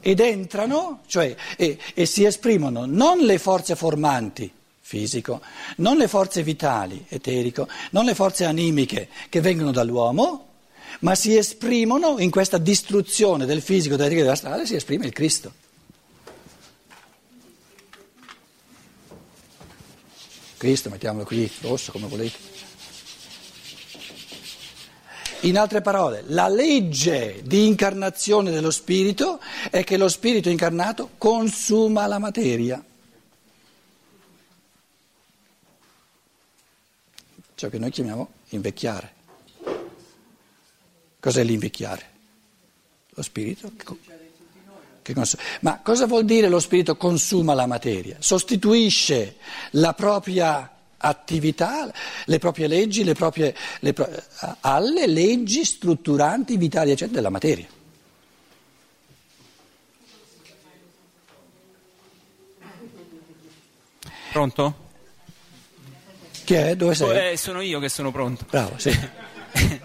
ed 0.00 0.20
entrano, 0.20 1.00
cioè, 1.06 1.34
e, 1.56 1.78
e 1.94 2.06
si 2.06 2.24
esprimono 2.24 2.86
non 2.86 3.18
le 3.18 3.38
forze 3.38 3.74
formanti, 3.74 4.50
fisico, 4.80 5.40
non 5.76 5.96
le 5.96 6.08
forze 6.08 6.42
vitali, 6.42 7.04
eterico, 7.08 7.68
non 7.90 8.04
le 8.04 8.14
forze 8.14 8.44
animiche 8.44 9.08
che 9.28 9.40
vengono 9.40 9.72
dall'uomo, 9.72 10.46
ma 11.00 11.14
si 11.14 11.36
esprimono 11.36 12.18
in 12.18 12.30
questa 12.30 12.58
distruzione 12.58 13.46
del 13.46 13.62
fisico, 13.62 13.96
dell'eterico 13.96 14.22
e 14.22 14.24
dell'astrale, 14.24 14.66
si 14.66 14.74
esprime 14.74 15.06
il 15.06 15.12
Cristo. 15.12 15.52
Cristo, 20.56 20.90
mettiamolo 20.90 21.24
qui, 21.24 21.50
rosso 21.62 21.90
come 21.90 22.06
volete. 22.06 22.36
In 25.42 25.56
altre 25.56 25.80
parole, 25.80 26.22
la 26.26 26.48
legge 26.48 27.40
di 27.44 27.66
incarnazione 27.66 28.50
dello 28.50 28.70
spirito 28.70 29.40
è 29.70 29.82
che 29.84 29.96
lo 29.96 30.08
spirito 30.08 30.50
incarnato 30.50 31.12
consuma 31.16 32.06
la 32.06 32.18
materia. 32.18 32.84
Ciò 37.54 37.68
che 37.68 37.78
noi 37.78 37.90
chiamiamo 37.90 38.30
invecchiare. 38.50 39.14
Cos'è 41.18 41.42
l'invecchiare? 41.42 42.08
Lo 43.10 43.22
spirito. 43.22 43.72
Cons- 45.12 45.36
Ma 45.60 45.80
cosa 45.82 46.06
vuol 46.06 46.24
dire 46.24 46.48
lo 46.48 46.60
spirito 46.60 46.96
consuma 46.96 47.54
la 47.54 47.66
materia? 47.66 48.16
Sostituisce 48.18 49.36
la 49.72 49.94
propria 49.94 50.70
attività, 51.02 51.90
le 52.24 52.38
proprie 52.38 52.66
leggi, 52.66 53.04
le 53.04 53.14
proprie, 53.14 53.54
le 53.80 53.92
pro- 53.92 54.08
alle 54.60 55.06
leggi 55.06 55.64
strutturanti, 55.64 56.56
vitali, 56.56 56.90
eccetera, 56.90 57.16
della 57.16 57.30
materia. 57.30 57.66
Pronto? 64.32 64.88
Chi 66.44 66.54
è? 66.54 66.76
Dove 66.76 66.94
sei? 66.94 67.32
Eh, 67.32 67.36
sono 67.36 67.60
io 67.60 67.80
che 67.80 67.88
sono 67.88 68.10
pronto. 68.12 68.44
Bravo, 68.48 68.78
sì. 68.78 68.90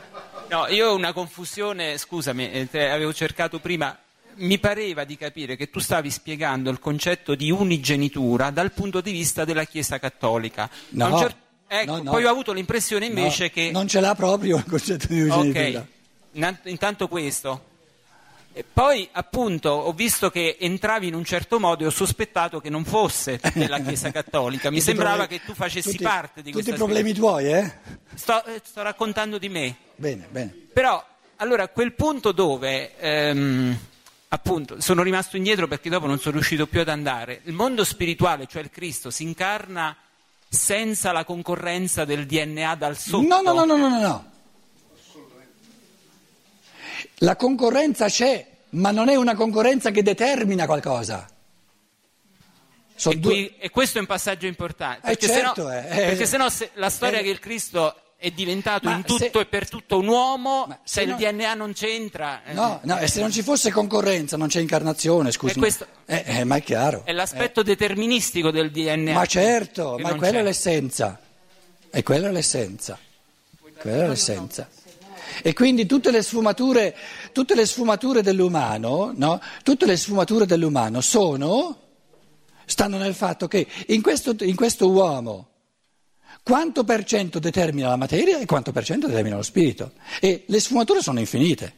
no, 0.50 0.68
io 0.68 0.90
ho 0.90 0.96
una 0.96 1.14
confusione, 1.14 1.98
scusami, 1.98 2.68
eh, 2.70 2.86
avevo 2.86 3.14
cercato 3.14 3.60
prima, 3.60 3.98
mi 4.38 4.58
pareva 4.60 5.04
di 5.04 5.18
capire 5.18 5.56
che 5.56 5.70
tu 5.70 5.80
stavi 5.80 6.10
spiegando 6.10 6.70
il 6.70 6.80
concetto 6.80 7.36
di 7.36 7.52
unigenitura 7.52 8.50
dal 8.50 8.72
punto 8.72 9.02
di 9.02 9.12
vista 9.12 9.46
della 9.46 9.66
Chiesa 9.66 10.00
cattolica. 10.00 10.70
No, 10.90 11.18
cer- 11.18 11.36
ecco, 11.68 11.92
no, 11.98 12.04
no. 12.04 12.12
poi 12.12 12.24
ho 12.26 12.30
avuto 12.30 12.52
l'impressione 12.54 13.06
invece 13.06 13.50
che... 13.50 13.72
Non 13.72 13.88
ce 13.88 14.00
l'ha 14.00 14.16
proprio 14.16 14.58
il 14.58 14.66
concetto 14.66 15.08
di 15.08 15.22
unigenitura. 15.22 15.86
Ok, 16.34 16.68
intanto 16.70 17.08
questo. 17.08 17.74
E 18.58 18.64
poi 18.64 19.08
appunto 19.12 19.70
ho 19.70 19.92
visto 19.92 20.30
che 20.30 20.56
entravi 20.58 21.08
in 21.08 21.14
un 21.14 21.26
certo 21.26 21.60
modo 21.60 21.84
e 21.84 21.88
ho 21.88 21.92
sospettato 21.92 22.62
che 22.62 22.70
non 22.70 22.86
fosse 22.86 23.38
della 23.54 23.80
Chiesa 23.80 24.12
Cattolica. 24.12 24.70
Mi 24.70 24.78
Tutti 24.80 24.92
sembrava 24.92 25.18
problemi- 25.26 25.42
che 25.42 25.46
tu 25.46 25.54
facessi 25.54 25.92
tutti- 25.92 26.04
parte 26.04 26.42
di 26.42 26.52
Tutti 26.52 26.64
questa 26.64 26.72
i 26.72 26.76
problemi 26.78 27.14
tuoi, 27.14 27.52
eh? 27.52 27.74
Sto, 28.14 28.46
eh, 28.46 28.62
sto 28.64 28.82
raccontando 28.82 29.38
di 29.38 29.50
me. 29.50 29.76
Bene, 29.98 30.28
bene. 30.30 30.56
Però, 30.72 31.06
allora, 31.36 31.64
a 31.64 31.68
quel 31.68 31.92
punto 31.92 32.32
dove, 32.32 32.98
ehm, 32.98 33.78
appunto, 34.36 34.82
sono 34.82 35.02
rimasto 35.02 35.38
indietro 35.38 35.68
perché 35.68 35.90
dopo 35.90 36.06
non 36.08 36.20
sono 36.20 36.36
riuscito 36.36 36.68
più 36.68 36.82
ad 36.82 36.90
andare, 36.90 37.42
il 37.46 37.54
mondo 37.54 37.84
spirituale, 37.84 38.46
cioè 38.48 38.62
il 38.62 38.70
Cristo, 38.70 39.10
si 39.10 39.24
incarna 39.24 39.96
senza 40.48 41.12
la 41.12 41.24
concorrenza 41.24 42.06
del 42.06 42.26
DNA 42.26 42.76
dal 42.76 42.98
sotto. 42.98 43.26
No, 43.28 43.42
no, 43.42 43.54
no, 43.54 43.66
no, 43.66 43.78
no, 43.78 43.90
no, 43.90 44.00
no. 44.00 44.32
La 47.20 47.36
concorrenza 47.38 48.08
c'è, 48.08 48.46
ma 48.72 48.92
non 48.92 49.08
è 49.10 49.16
una 49.16 49.36
concorrenza 49.36 49.92
che 49.92 50.04
determina 50.04 50.66
qualcosa. 50.66 51.28
E, 52.98 53.16
due- 53.18 53.32
qui- 53.32 53.56
e 53.58 53.70
questo 53.70 53.98
è 53.98 54.02
un 54.02 54.08
passaggio 54.08 54.48
importante. 54.48 55.00
Eh, 55.12 55.16
Perché 55.16 55.28
certo, 55.28 55.68
sennò, 55.68 55.72
eh, 55.72 55.80
eh, 56.02 56.06
perché 56.08 56.26
sennò 56.26 56.50
se- 56.50 56.72
la 56.74 56.90
storia 56.90 57.20
eh, 57.20 57.24
che 57.24 57.30
il 57.30 57.40
Cristo 57.40 57.96
è 58.18 58.32
diventato 58.32 58.88
ma 58.90 58.96
in 58.96 59.04
tutto 59.04 59.18
se- 59.32 59.40
e 59.40 59.46
per 59.46 59.70
tutto 59.70 60.00
un 60.00 60.08
uomo, 60.08 60.66
Ma 60.68 60.80
se, 60.84 61.00
se 61.00 61.02
il 61.04 61.10
no- 61.10 61.16
DNA 61.18 61.54
non 61.54 61.74
c'entra. 61.74 62.44
eh, 62.44 62.54
No, 62.54 62.80
no, 62.84 62.98
e 62.98 63.08
se 63.08 63.20
non 63.22 63.32
ci 63.32 63.44
fosse 63.44 63.72
concorrenza 63.72 64.38
non 64.38 64.48
c'è 64.48 64.60
incarnazione, 64.62 65.32
scusi. 65.32 65.58
Questo- 65.60 65.86
Eh, 66.06 66.24
eh, 66.26 66.44
ma 66.44 66.56
è 66.56 66.64
chiaro. 66.64 67.04
È 67.06 67.12
l'aspetto 67.12 67.62
deterministico 67.62 68.52
del 68.52 68.72
DNA. 68.72 69.14
Ma 69.14 69.26
certo, 69.26 69.98
ma 70.00 70.10
non 70.10 70.18
quella 70.18 70.40
è 70.40 70.44
l'essenza. 70.44 71.20
E 71.92 72.04
quella 72.04 72.30
è 72.30 72.32
l'essenza. 72.32 72.98
Quella 73.78 74.06
è 74.06 74.08
l'essenza. 74.08 74.68
E 75.42 75.54
quindi 75.54 75.86
tutte 75.86 76.12
le 76.12 76.22
sfumature, 76.24 76.96
tutte 77.34 77.56
le 77.56 77.66
sfumature 77.66 78.22
dell'umano, 78.22 79.12
no? 79.16 79.40
Tutte 79.64 79.86
le 79.86 79.98
sfumature 79.98 80.46
dell'umano 80.46 81.02
sono, 81.02 81.78
stanno 82.66 82.98
nel 82.98 83.14
fatto 83.14 83.48
che 83.48 83.68
in 83.88 84.02
questo, 84.02 84.36
in 84.42 84.56
questo 84.56 84.90
uomo 84.90 85.48
quanto 86.46 86.84
per 86.84 87.04
cento 87.06 87.40
determina 87.40 87.88
la 87.90 87.96
materia 87.96 88.38
e 88.38 88.46
quanto 88.46 88.72
per 88.72 88.84
cento 88.86 89.08
determina 89.08 89.36
lo 89.36 89.42
spirito. 89.42 89.94
E 90.22 90.44
le 90.46 90.60
sfumature 90.60 91.02
sono 91.02 91.20
infinite. 91.20 91.74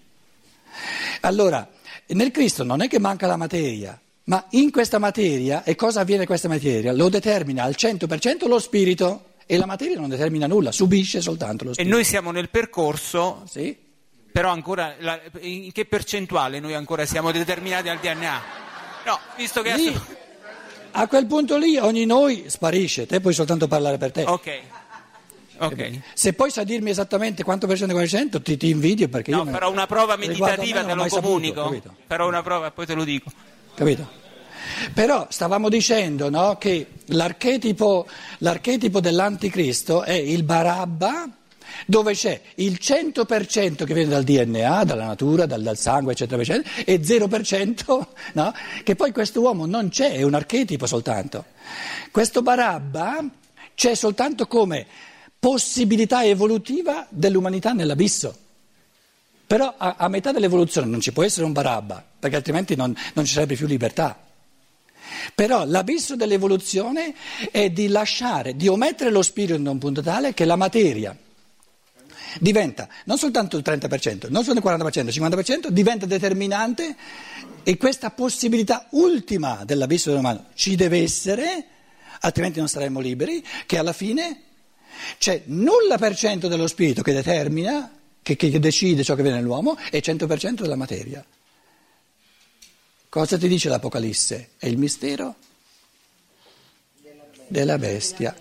Allora, 1.22 1.66
nel 2.08 2.32
Cristo 2.32 2.64
non 2.66 2.82
è 2.82 2.90
che 2.90 3.00
manca 3.00 3.28
la 3.28 3.38
materia, 3.38 3.98
ma 4.26 4.46
in 4.52 4.70
questa 4.72 5.00
materia, 5.00 5.64
e 5.64 5.76
cosa 5.76 6.02
avviene 6.02 6.22
in 6.24 6.28
questa 6.28 6.50
materia? 6.50 6.92
Lo 6.92 7.08
determina 7.08 7.64
al 7.64 7.76
100% 7.78 8.46
lo 8.48 8.60
spirito 8.60 9.30
e 9.46 9.56
la 9.58 9.66
materia 9.66 9.98
non 9.98 10.10
determina 10.10 10.48
nulla, 10.48 10.74
subisce 10.74 11.22
soltanto 11.22 11.64
lo 11.64 11.70
E 11.70 11.74
spirito. 11.76 11.96
noi 11.96 12.04
siamo 12.04 12.32
nel 12.32 12.50
percorso, 12.50 13.44
Sì? 13.50 13.74
però 14.34 14.50
ancora, 14.52 14.96
la- 15.00 15.20
in 15.40 15.72
che 15.72 15.86
percentuale 15.86 16.60
noi 16.60 16.74
ancora 16.74 17.06
siamo 17.06 17.32
determinati 17.32 17.88
al 17.88 18.00
DNA? 18.00 18.42
No, 19.06 19.18
visto 19.38 19.62
che... 19.62 19.74
Lì, 19.76 19.88
adesso- 19.88 20.26
a 21.00 21.08
quel 21.08 21.26
punto 21.28 21.58
lì 21.58 21.78
ogni 21.78 22.06
noi 22.06 22.46
sparisce, 22.48 23.06
te 23.06 23.20
puoi 23.20 23.34
soltanto 23.34 23.68
parlare 23.68 23.98
per 23.98 24.12
te. 24.12 24.24
Ok, 24.24 24.60
ok. 25.58 26.00
Se 26.14 26.34
poi 26.34 26.50
sai 26.50 26.66
dirmi 26.66 26.90
esattamente 26.90 27.44
quanto 27.44 27.68
per 27.68 27.78
cento 27.78 27.94
e 27.94 27.96
quanto 27.96 28.42
ti, 28.42 28.58
ti 28.58 28.70
invidio 28.70 29.08
perché 29.08 29.32
No, 29.32 29.38
io... 29.38 29.44
me- 29.46 29.52
farò 29.52 29.70
una 29.72 29.86
prova 29.88 30.16
me 30.16 30.28
meditativa, 30.28 30.82
non 30.82 30.90
te 30.90 30.96
lo 30.96 31.04
saputo, 31.04 31.22
comunico. 31.22 31.64
capito? 31.64 31.96
Farò 32.08 32.28
una 32.28 32.42
prova 32.42 32.68
e 32.68 32.72
poi 32.72 32.86
te 32.86 32.94
lo 32.96 33.04
dico. 33.04 33.32
Capito? 33.76 34.26
Però 34.94 35.28
stavamo 35.30 35.70
dicendo 35.70 36.30
no, 36.30 36.58
che 36.58 36.88
l'archetipo, 37.06 38.08
l'archetipo 38.40 39.00
dell'anticristo 39.00 40.04
è 40.04 40.14
il 40.14 40.44
Barabba 40.44 41.30
dove 41.86 42.14
c'è 42.14 42.40
il 42.56 42.78
100% 42.82 43.84
che 43.84 43.94
viene 43.94 44.10
dal 44.10 44.24
DNA, 44.24 44.84
dalla 44.84 45.06
natura, 45.06 45.46
dal, 45.46 45.62
dal 45.62 45.78
sangue, 45.78 46.14
eccetera, 46.14 46.42
eccetera, 46.42 46.70
e 46.86 47.00
0% 47.00 48.06
no, 48.34 48.54
che 48.84 48.96
poi 48.96 49.12
questo 49.12 49.42
uomo 49.42 49.66
non 49.66 49.90
c'è, 49.90 50.14
è 50.14 50.22
un 50.24 50.34
archetipo 50.34 50.86
soltanto. 50.86 51.46
Questo 52.12 52.42
Barabba 52.42 53.24
c'è 53.76 53.94
soltanto 53.96 54.48
come 54.48 54.86
possibilità 55.40 56.24
evolutiva 56.24 57.06
dell'umanità 57.10 57.74
nell'abisso. 57.74 58.36
Però 59.46 59.74
a, 59.78 59.96
a 59.98 60.08
metà 60.10 60.32
dell'evoluzione 60.32 60.88
non 60.88 61.00
ci 61.00 61.14
può 61.14 61.24
essere 61.24 61.46
un 61.46 61.54
Barabba, 61.54 62.04
perché 62.20 62.36
altrimenti 62.36 62.76
non, 62.76 62.96
non 63.14 63.24
ci 63.24 63.34
sarebbe 63.34 63.56
più 63.56 63.66
libertà. 63.66 64.20
Però 65.34 65.64
l'abisso 65.66 66.16
dell'evoluzione 66.16 67.14
è 67.52 67.70
di 67.70 67.88
lasciare, 67.88 68.56
di 68.56 68.68
omettere 68.68 69.10
lo 69.10 69.22
spirito 69.22 69.58
da 69.58 69.70
un 69.70 69.78
punto 69.78 70.02
tale 70.02 70.34
che 70.34 70.44
la 70.44 70.58
materia 70.58 71.16
diventa 72.40 72.88
non 73.06 73.18
soltanto 73.18 73.58
il 73.58 73.64
30%, 73.66 74.30
non 74.30 74.44
soltanto 74.44 74.68
il 74.68 74.78
40%, 74.78 75.08
il 75.08 75.22
50%, 75.22 75.68
diventa 75.70 76.06
determinante 76.06 76.96
e 77.64 77.78
questa 77.78 78.12
possibilità 78.12 78.88
ultima 78.92 79.64
dell'abisso 79.66 80.10
dell'umano 80.10 80.46
ci 80.54 80.76
deve 80.76 81.02
essere, 81.02 81.66
altrimenti 82.22 82.60
non 82.60 82.70
saremmo 82.70 83.00
liberi, 83.00 83.44
che 83.66 83.78
alla 83.78 83.94
fine 83.94 84.42
c'è 85.18 85.44
nulla 85.46 85.98
per 85.98 86.16
cento 86.16 86.48
dello 86.48 86.68
spirito 86.68 87.02
che 87.02 87.14
determina, 87.14 87.92
che, 88.22 88.36
che 88.36 88.60
decide 88.60 89.04
ciò 89.04 89.16
che 89.16 89.22
viene 89.22 89.38
nell'uomo 89.38 89.78
e 89.92 90.02
100% 90.02 90.62
della 90.62 90.76
materia. 90.76 91.26
Cosa 93.10 93.38
ti 93.38 93.48
dice 93.48 93.70
l'Apocalisse? 93.70 94.50
È 94.58 94.68
il 94.68 94.78
mistero 94.78 95.36
della 97.48 97.78
bestia. 97.78 98.36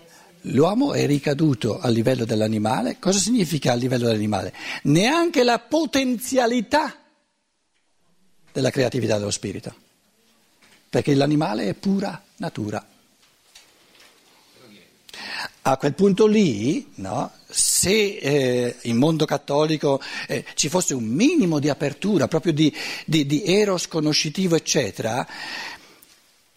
L'uomo 0.49 0.93
è 0.93 1.05
ricaduto 1.05 1.79
a 1.79 1.89
livello 1.89 2.25
dell'animale. 2.25 2.97
Cosa 2.99 3.19
significa 3.19 3.71
a 3.71 3.75
livello 3.75 4.05
dell'animale? 4.05 4.53
Neanche 4.83 5.43
la 5.43 5.59
potenzialità 5.59 6.95
della 8.51 8.69
creatività 8.69 9.17
dello 9.17 9.31
spirito. 9.31 9.75
Perché 10.89 11.13
l'animale 11.15 11.69
è 11.69 11.73
pura 11.73 12.21
natura. 12.37 12.85
A 15.63 15.75
quel 15.75 15.93
punto 15.93 16.27
lì, 16.27 16.91
no, 16.95 17.31
se 17.45 18.17
eh, 18.17 18.75
in 18.83 18.95
mondo 18.95 19.25
cattolico 19.25 20.01
eh, 20.27 20.45
ci 20.53 20.69
fosse 20.69 20.93
un 20.93 21.03
minimo 21.03 21.59
di 21.59 21.67
apertura, 21.67 22.29
proprio 22.29 22.53
di, 22.53 22.73
di, 23.05 23.25
di 23.25 23.43
eros 23.43 23.87
conoscitivo, 23.89 24.55
eccetera, 24.55 25.27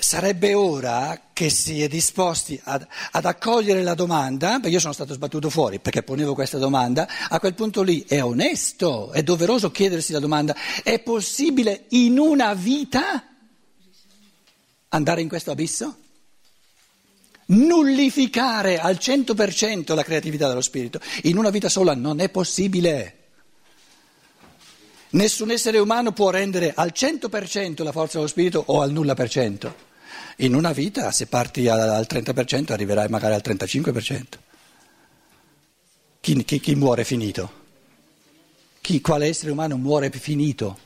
sarebbe 0.00 0.54
ora 0.54 1.20
che 1.32 1.50
si 1.50 1.82
è 1.82 1.88
disposti 1.88 2.60
ad, 2.64 2.86
ad 3.12 3.24
accogliere 3.24 3.82
la 3.82 3.94
domanda, 3.94 4.54
perché 4.54 4.70
io 4.70 4.80
sono 4.80 4.92
stato 4.92 5.14
sbattuto 5.14 5.48
fuori 5.48 5.78
perché 5.78 6.02
ponevo 6.02 6.34
questa 6.34 6.58
domanda, 6.58 7.08
a 7.28 7.38
quel 7.38 7.54
punto 7.54 7.82
lì 7.82 8.04
è 8.06 8.22
onesto, 8.22 9.12
è 9.12 9.22
doveroso 9.22 9.70
chiedersi 9.70 10.12
la 10.12 10.18
domanda, 10.18 10.54
è 10.82 10.98
possibile 11.00 11.84
in 11.90 12.18
una 12.18 12.54
vita 12.54 13.24
andare 14.88 15.20
in 15.20 15.28
questo 15.28 15.50
abisso? 15.50 15.96
Nullificare 17.46 18.78
al 18.78 18.98
100% 19.00 19.94
la 19.94 20.04
creatività 20.04 20.46
dello 20.46 20.60
spirito 20.60 21.00
in 21.22 21.36
una 21.36 21.50
vita 21.50 21.68
sola 21.68 21.94
non 21.94 22.20
è 22.20 22.28
possibile. 22.28 23.16
Nessun 25.10 25.50
essere 25.50 25.78
umano 25.78 26.12
può 26.12 26.30
rendere 26.30 26.72
al 26.74 26.92
100% 26.94 27.82
la 27.82 27.90
forza 27.90 28.18
dello 28.18 28.28
spirito 28.28 28.62
o 28.66 28.80
al 28.80 28.92
nulla 28.92 29.14
per 29.14 29.28
cento. 29.28 29.88
In 30.38 30.54
una 30.54 30.72
vita, 30.72 31.10
se 31.10 31.26
parti 31.26 31.68
al 31.68 32.06
30%, 32.08 32.72
arriverai 32.72 33.08
magari 33.08 33.34
al 33.34 33.42
35%. 33.44 34.24
Chi, 36.20 36.44
chi, 36.44 36.60
chi 36.60 36.74
muore 36.74 37.04
finito? 37.04 37.58
Chi, 38.80 39.00
quale 39.00 39.26
essere 39.26 39.50
umano 39.50 39.76
muore 39.76 40.10
finito? 40.10 40.78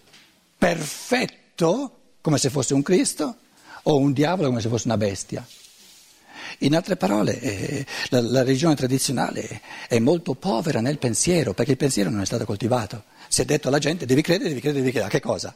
Perfetto, 0.56 1.98
come 2.20 2.38
se 2.38 2.50
fosse 2.50 2.74
un 2.74 2.82
Cristo, 2.82 3.36
o 3.84 3.96
un 3.96 4.12
diavolo 4.12 4.48
come 4.48 4.60
se 4.60 4.68
fosse 4.68 4.86
una 4.86 4.96
bestia? 4.96 5.46
In 6.58 6.74
altre 6.74 6.96
parole, 6.96 7.40
eh, 7.40 7.86
la, 8.10 8.20
la, 8.20 8.42
religione 8.42 8.74
tradizionale 8.74 9.60
è 9.88 9.98
molto 9.98 10.34
povera 10.34 10.80
nel 10.80 10.98
pensiero, 10.98 11.52
perché 11.52 11.72
il 11.72 11.76
pensiero 11.76 12.10
non 12.10 12.20
è 12.20 12.26
stato 12.26 12.44
coltivato. 12.44 13.04
Si 13.28 13.42
è 13.42 13.44
detto 13.44 13.68
alla 13.68 13.78
gente 13.78 14.06
devi 14.06 14.22
credere, 14.22 14.50
devi 14.50 14.60
credere, 14.60 14.82
devi 14.82 14.92
credere. 14.92 15.14
A 15.14 15.18
che 15.18 15.24
cosa? 15.24 15.54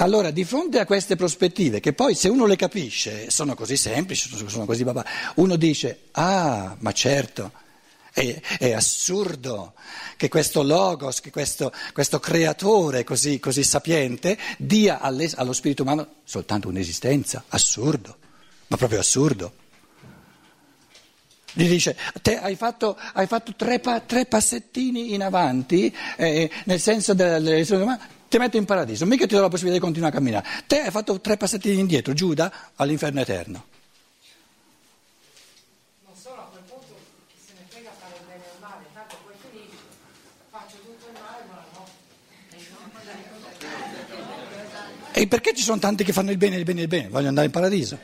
Allora, 0.00 0.30
di 0.30 0.44
fronte 0.44 0.78
a 0.78 0.86
queste 0.86 1.14
prospettive, 1.14 1.78
che 1.78 1.92
poi 1.92 2.14
se 2.14 2.30
uno 2.30 2.46
le 2.46 2.56
capisce, 2.56 3.30
sono 3.30 3.54
così 3.54 3.76
semplici, 3.76 4.30
sono 4.46 4.64
così 4.64 4.82
babà, 4.82 5.04
uno 5.34 5.56
dice, 5.56 6.04
ah, 6.12 6.74
ma 6.78 6.92
certo, 6.92 7.52
è, 8.10 8.40
è 8.58 8.72
assurdo 8.72 9.74
che 10.16 10.30
questo 10.30 10.62
logos, 10.62 11.20
che 11.20 11.30
questo, 11.30 11.70
questo 11.92 12.18
creatore 12.18 13.04
così, 13.04 13.38
così, 13.38 13.62
sapiente 13.62 14.38
dia 14.56 15.00
allo 15.00 15.52
spirito 15.52 15.82
umano 15.82 16.08
soltanto 16.24 16.68
un'esistenza, 16.68 17.44
assurdo, 17.48 18.16
ma 18.68 18.78
proprio 18.78 19.00
assurdo. 19.00 19.52
Gli 21.52 21.68
dice, 21.68 21.94
te 22.22 22.38
hai 22.38 22.56
fatto, 22.56 22.96
hai 23.12 23.26
fatto 23.26 23.52
tre, 23.54 23.82
tre, 24.06 24.24
passettini 24.24 25.12
in 25.12 25.22
avanti, 25.22 25.94
eh, 26.16 26.50
nel 26.64 26.80
senso 26.80 27.12
dell'elezione 27.12 27.82
umana, 27.82 28.08
ti 28.30 28.38
metto 28.38 28.56
in 28.56 28.64
paradiso, 28.64 29.06
mica 29.06 29.26
ti 29.26 29.34
do 29.34 29.40
la 29.40 29.48
possibilità 29.48 29.80
di 29.80 29.84
continuare 29.84 30.14
a 30.14 30.16
camminare. 30.16 30.46
Te 30.68 30.82
hai 30.82 30.92
fatto 30.92 31.20
tre 31.20 31.36
passettini 31.36 31.80
indietro, 31.80 32.12
Giuda, 32.12 32.70
all'inferno 32.76 33.18
eterno. 33.18 33.64
Non 36.04 36.14
solo 36.14 36.36
a 36.36 36.48
quel 36.52 36.62
punto 36.62 36.94
chi 37.26 37.34
se 37.44 37.54
ne 37.58 37.64
frega 37.68 37.90
fare 37.98 38.14
il 38.16 38.24
bene 38.28 38.44
o 38.44 38.54
il 38.54 38.60
male, 38.60 38.84
tanto 38.94 39.16
poi 39.24 39.34
finisce, 39.50 39.76
faccio 40.48 40.76
tutto 40.76 41.06
il 41.08 41.18
male, 41.20 41.42
buonanotte. 41.44 41.98
E 45.12 45.26
perché 45.26 45.52
ci 45.52 45.64
sono 45.64 45.80
tanti 45.80 46.04
che 46.04 46.12
fanno 46.12 46.30
il 46.30 46.36
bene, 46.36 46.54
il 46.54 46.62
bene, 46.62 46.82
il 46.82 46.88
bene? 46.88 47.08
Vogliono 47.08 47.30
andare 47.30 47.46
in 47.46 47.52
paradiso. 47.52 47.98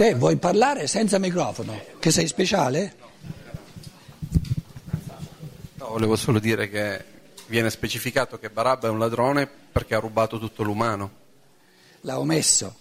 Te 0.00 0.14
vuoi 0.14 0.36
parlare 0.36 0.86
senza 0.86 1.18
microfono? 1.18 1.78
Che 1.98 2.10
sei 2.10 2.26
speciale? 2.26 2.94
No, 5.74 5.88
volevo 5.88 6.16
solo 6.16 6.38
dire 6.38 6.70
che 6.70 7.04
viene 7.48 7.68
specificato 7.68 8.38
che 8.38 8.48
Barabba 8.48 8.88
è 8.88 8.90
un 8.90 8.98
ladrone 8.98 9.46
perché 9.46 9.94
ha 9.94 9.98
rubato 9.98 10.38
tutto 10.38 10.62
l'umano. 10.62 11.10
L'ha 12.00 12.18
omesso. 12.18 12.74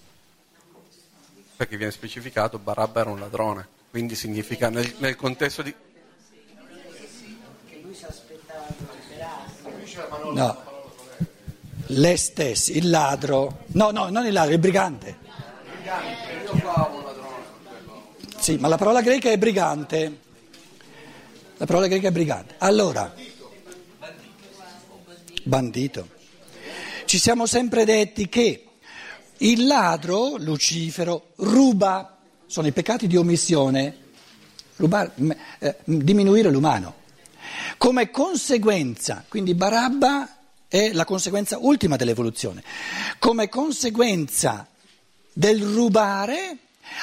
Perché 1.57 1.75
viene 1.75 1.91
specificato 1.91 2.57
Barabba 2.57 3.01
era 3.01 3.09
un 3.09 3.19
ladrone, 3.19 3.67
quindi 3.89 4.15
significa 4.15 4.69
nel, 4.69 4.89
nel 4.99 5.17
contesto 5.17 5.61
di... 5.61 5.75
No, 10.31 10.63
le 11.87 12.15
stesse, 12.15 12.71
il 12.71 12.89
ladro, 12.89 13.65
no, 13.73 13.91
no, 13.91 14.07
non 14.07 14.25
il 14.25 14.31
ladro, 14.31 14.53
il 14.53 14.59
brigante. 14.59 15.17
Io 15.83 15.91
favo 15.91 16.28
sì, 18.49 18.57
ma 18.57 18.67
la 18.67 18.77
parola 18.77 19.01
greca 19.01 19.29
è 19.29 19.37
brigante. 19.37 20.19
La 21.57 21.67
parola 21.67 21.85
greca 21.85 22.07
è 22.07 22.11
brigante. 22.11 22.55
Allora, 22.57 23.13
bandito. 25.43 26.07
Ci 27.05 27.19
siamo 27.19 27.45
sempre 27.45 27.85
detti 27.85 28.27
che 28.27 28.65
il 29.37 29.67
ladro, 29.67 30.37
Lucifero, 30.37 31.33
ruba, 31.35 32.17
sono 32.47 32.65
i 32.65 32.71
peccati 32.71 33.05
di 33.05 33.17
omissione, 33.17 33.97
rubare, 34.77 35.11
eh, 35.59 35.75
diminuire 35.83 36.49
l'umano. 36.49 36.95
Come 37.77 38.09
conseguenza, 38.09 39.25
quindi 39.27 39.53
Barabba 39.53 40.37
è 40.67 40.91
la 40.91 41.05
conseguenza 41.05 41.59
ultima 41.59 41.97
dell'evoluzione, 41.97 42.63
come 43.19 43.47
conseguenza 43.47 44.67
del 45.33 45.61
rubare 45.61 46.57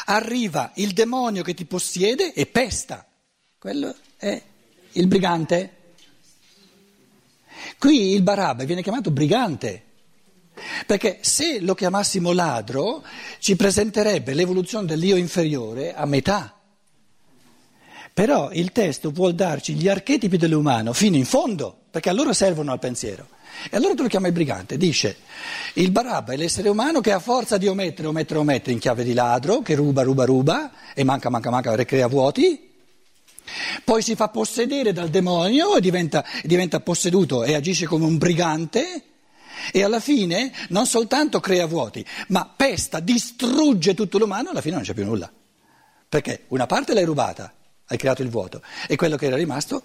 arriva 0.07 0.73
il 0.75 0.93
demonio 0.93 1.43
che 1.43 1.55
ti 1.55 1.65
possiede 1.65 2.33
e 2.33 2.47
pesta. 2.47 3.07
Quello 3.59 3.95
è 4.17 4.41
il 4.93 5.07
brigante. 5.07 5.73
Qui 7.79 8.13
il 8.13 8.23
Barabba 8.23 8.65
viene 8.65 8.83
chiamato 8.83 9.11
brigante, 9.11 9.85
perché 10.87 11.19
se 11.21 11.61
lo 11.61 11.75
chiamassimo 11.75 12.33
ladro 12.33 13.05
ci 13.39 13.57
presenterebbe 13.57 14.35
l'evoluzione 14.35 14.87
dell'io 14.87 15.17
inferiore 15.17 15.95
a 15.95 16.07
metà. 16.07 16.59
Però 18.13 18.51
il 18.53 18.73
testo 18.73 19.11
vuol 19.11 19.35
darci 19.35 19.75
gli 19.75 19.89
archetipi 19.89 20.39
dell'umano 20.39 20.93
fino 20.93 21.17
in 21.17 21.27
fondo, 21.27 21.83
perché 21.91 22.09
a 22.09 22.13
loro 22.13 22.33
servono 22.33 22.73
al 22.73 22.79
pensiero. 22.79 23.29
E 23.71 23.77
allora 23.77 23.95
tu 23.95 24.03
lo 24.03 24.09
chiami 24.09 24.31
brigante, 24.33 24.77
dice 24.77 25.17
il 25.75 25.91
Barabba 25.91 26.33
è 26.33 26.37
l'essere 26.37 26.69
umano 26.69 27.01
che 27.01 27.13
a 27.13 27.19
forza 27.19 27.59
di 27.59 27.67
omettere, 27.67 28.09
omettere, 28.09 28.39
omettere 28.39 28.73
in 28.73 28.79
chiave 28.79 29.05
di 29.05 29.13
ladro, 29.13 29.61
che 29.61 29.75
ruba, 29.75 30.03
ruba, 30.03 30.25
ruba 30.25 30.73
e 30.95 31.05
manca, 31.05 31.29
manca, 31.29 31.51
manca, 31.51 31.75
recrea 31.75 32.07
vuoti, 32.07 32.67
poi 33.85 34.03
si 34.03 34.15
fa 34.15 34.29
possedere 34.29 34.93
dal 34.93 35.09
demonio 35.09 35.77
e 35.77 35.81
diventa, 35.81 36.25
diventa 36.43 36.81
posseduto 36.81 37.45
e 37.45 37.55
agisce 37.55 37.87
come 37.87 38.05
un 38.05 38.19
brigante. 38.19 39.03
E 39.73 39.83
alla 39.83 40.01
fine 40.01 40.53
non 40.69 40.87
soltanto 40.87 41.41
crea 41.41 41.67
vuoti, 41.67 42.05
ma 42.29 42.47
pesta, 42.47 43.01
distrugge 43.01 43.95
tutto 43.95 44.19
l'umano 44.19 44.49
e 44.49 44.51
alla 44.51 44.61
fine 44.61 44.77
non 44.77 44.85
c'è 44.85 44.95
più 44.95 45.05
nulla. 45.05 45.33
Perché 46.09 46.45
una 46.49 46.67
parte 46.67 46.95
l'hai 46.95 47.05
rubata, 47.05 47.53
hai 47.87 47.97
creato 47.97 48.23
il 48.23 48.29
vuoto 48.29 48.63
e 48.87 48.97
quello 48.97 49.17
che 49.17 49.27
era 49.27 49.37
rimasto 49.37 49.83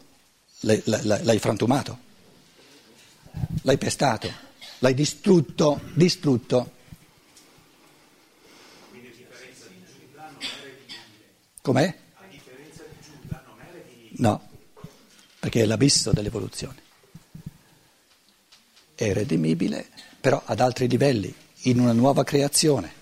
l'hai, 0.62 0.82
l'hai 0.86 1.40
frantumato 1.40 2.10
l'hai 3.62 3.78
pestato, 3.78 4.32
l'hai 4.80 4.94
distrutto, 4.94 5.82
distrutto. 5.94 6.80
Com'è? 11.62 11.98
No, 14.18 14.50
perché 15.40 15.62
è 15.62 15.66
l'abisso 15.66 16.12
dell'evoluzione. 16.12 16.90
È 18.96 19.14
redimibile, 19.14 19.90
però 20.20 20.42
ad 20.46 20.60
altri 20.60 20.88
livelli, 20.88 21.34
in 21.64 21.80
una 21.80 21.94
nuova 21.94 22.24
creazione. 22.24 23.00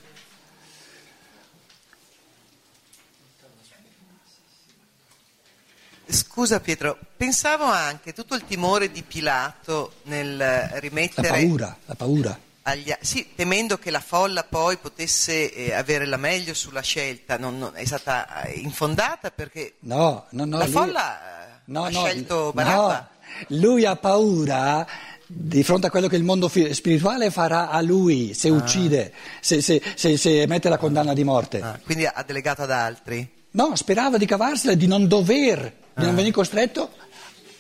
Scusa 6.12 6.60
Pietro, 6.60 6.98
pensavo 7.16 7.66
anche 7.66 8.14
tutto 8.14 8.34
il 8.34 8.44
timore 8.48 8.92
di 8.92 9.04
Pilato 9.04 9.94
nel 10.04 10.68
rimettere... 10.80 11.28
La 11.30 11.34
paura, 11.36 11.78
la 11.86 11.96
paura. 11.96 12.40
Agli, 12.64 12.92
sì, 13.00 13.28
temendo 13.36 13.78
che 13.78 13.92
la 13.92 14.00
folla 14.00 14.44
poi 14.44 14.78
potesse 14.78 15.54
eh, 15.54 15.74
avere 15.74 16.06
la 16.06 16.18
meglio 16.18 16.56
sulla 16.56 16.82
scelta, 16.82 17.38
non, 17.38 17.60
non, 17.60 17.72
è 17.76 17.86
stata 17.86 18.44
eh, 18.44 18.60
infondata 18.60 19.30
perché 19.30 19.76
no, 19.82 20.26
no, 20.32 20.46
no, 20.46 20.58
la 20.58 20.64
lui, 20.66 20.74
folla 20.74 21.62
no, 21.66 21.84
ha 21.84 21.90
scelto 21.90 22.52
Barabba. 22.54 23.10
lui 23.50 23.86
ha 23.86 23.96
paura 23.96 24.86
di 25.26 25.64
fronte 25.64 25.88
a 25.88 25.90
quello 25.90 26.08
che 26.08 26.16
il 26.16 26.24
mondo 26.24 26.48
spirituale 26.48 27.30
farà 27.30 27.70
a 27.70 27.82
lui 27.82 28.34
se 28.34 28.50
ah. 28.50 28.54
uccide, 28.54 29.14
se, 29.40 29.62
se, 29.62 29.82
se, 29.96 30.18
se, 30.18 30.48
mette 30.48 30.70
la 30.70 30.78
condanna 30.78 31.14
di 31.14 31.24
morte. 31.24 31.62
Ah, 31.62 31.80
quindi 31.84 32.06
ha 32.06 32.24
delegato 32.26 32.64
ad 32.64 32.72
altri? 32.72 33.38
No, 33.52 33.76
sperava 33.76 34.18
di 34.18 34.26
cavarsela, 34.26 34.74
di 34.74 34.88
non 34.88 35.08
dover 35.08 35.78
di 36.00 36.06
non 36.06 36.16
venire 36.16 36.34
costretto 36.34 36.90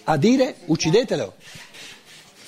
a 0.06 0.17
dire 0.17 0.56
uccidetelo. 0.65 1.36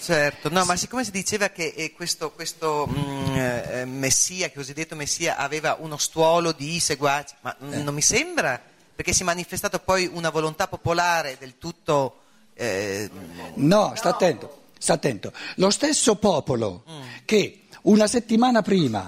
Certo, 0.01 0.49
no, 0.49 0.65
ma 0.65 0.75
siccome 0.75 1.04
si 1.04 1.12
diceva 1.12 1.49
che 1.49 1.73
eh, 1.75 1.93
questo, 1.93 2.32
questo 2.32 2.88
mh, 2.88 2.99
mm, 2.99 3.36
eh, 3.36 3.86
Messia, 3.86 4.51
cosiddetto 4.51 4.95
Messia, 4.95 5.38
aveva 5.38 5.77
uno 5.80 5.97
stuolo 5.97 6.54
di 6.54 6.80
seguaci, 6.80 7.36
ma 7.41 7.56
eh. 7.56 7.84
non 7.84 7.93
mi 7.93 8.01
sembra, 8.01 8.60
perché 8.95 9.13
si 9.13 9.21
è 9.21 9.25
manifestato 9.25 9.77
poi 9.77 10.10
una 10.12 10.32
volontà 10.32 10.67
popolare 10.67 11.38
del 11.39 11.60
tutto... 11.60 12.15
Eh, 12.56 13.10
no, 13.56 13.93
sta 13.95 14.10
attento, 14.10 14.63
sta 14.77 14.93
attento. 14.93 15.32
Lo 15.58 15.69
stesso 15.69 16.15
popolo 16.15 16.84
mm. 16.89 17.01
che 17.25 17.62
una 17.84 18.08
settimana 18.08 18.63
prima 18.63 19.08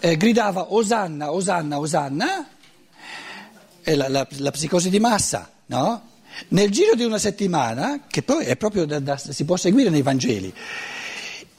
eh, 0.00 0.16
gridava 0.16 0.72
Osanna, 0.72 1.32
Osanna, 1.32 1.78
Osanna, 1.78 2.48
la, 3.84 4.08
la, 4.08 4.26
la 4.30 4.50
psicosi 4.50 4.88
di 4.88 5.00
massa, 5.00 5.50
no? 5.66 6.02
Nel 6.48 6.70
giro 6.70 6.94
di 6.94 7.04
una 7.04 7.18
settimana, 7.18 8.04
che 8.08 8.22
poi 8.22 8.44
è 8.44 8.56
proprio 8.56 8.86
da, 8.86 8.98
da, 8.98 9.16
si 9.16 9.44
può 9.44 9.56
seguire 9.56 9.90
nei 9.90 10.02
Vangeli, 10.02 10.52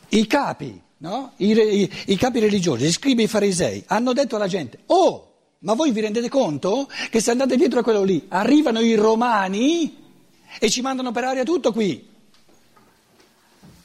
i 0.09 0.27
capi, 0.27 0.81
no? 0.97 1.31
I, 1.37 1.51
i, 1.51 1.91
I, 2.07 2.15
capi 2.17 2.39
religiosi, 2.39 2.85
gli 2.85 2.91
scribi 2.91 3.23
i 3.23 3.27
farisei, 3.27 3.83
hanno 3.87 4.13
detto 4.13 4.35
alla 4.35 4.47
gente, 4.47 4.79
oh, 4.87 5.33
ma 5.59 5.73
voi 5.73 5.91
vi 5.91 6.01
rendete 6.01 6.29
conto 6.29 6.89
che 7.09 7.19
se 7.19 7.31
andate 7.31 7.55
dietro 7.55 7.79
a 7.79 7.83
quello 7.83 8.03
lì, 8.03 8.25
arrivano 8.29 8.79
i 8.81 8.95
romani 8.95 10.03
e 10.59 10.69
ci 10.69 10.81
mandano 10.81 11.11
per 11.11 11.23
aria 11.23 11.43
tutto 11.43 11.71
qui. 11.71 12.13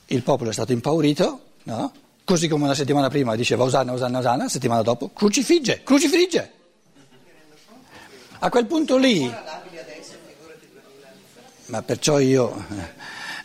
Il 0.07 0.23
popolo 0.23 0.51
è 0.51 0.53
stato 0.53 0.73
impaurito, 0.73 1.41
no? 1.65 1.93
Così 2.25 2.49
come 2.49 2.65
una 2.65 2.75
settimana 2.75 3.09
prima 3.09 3.35
diceva 3.35 3.65
Osanna, 3.65 3.93
Osanna, 3.93 4.19
Osanna, 4.19 4.49
settimana 4.49 4.83
dopo 4.83 5.11
crucifigge, 5.11 5.83
crucifigge. 5.83 6.53
A 8.41 8.49
quel 8.51 8.67
punto 8.67 8.97
lì, 8.97 9.31
ma 11.71 11.83
perciò 11.83 12.19
io 12.19 12.65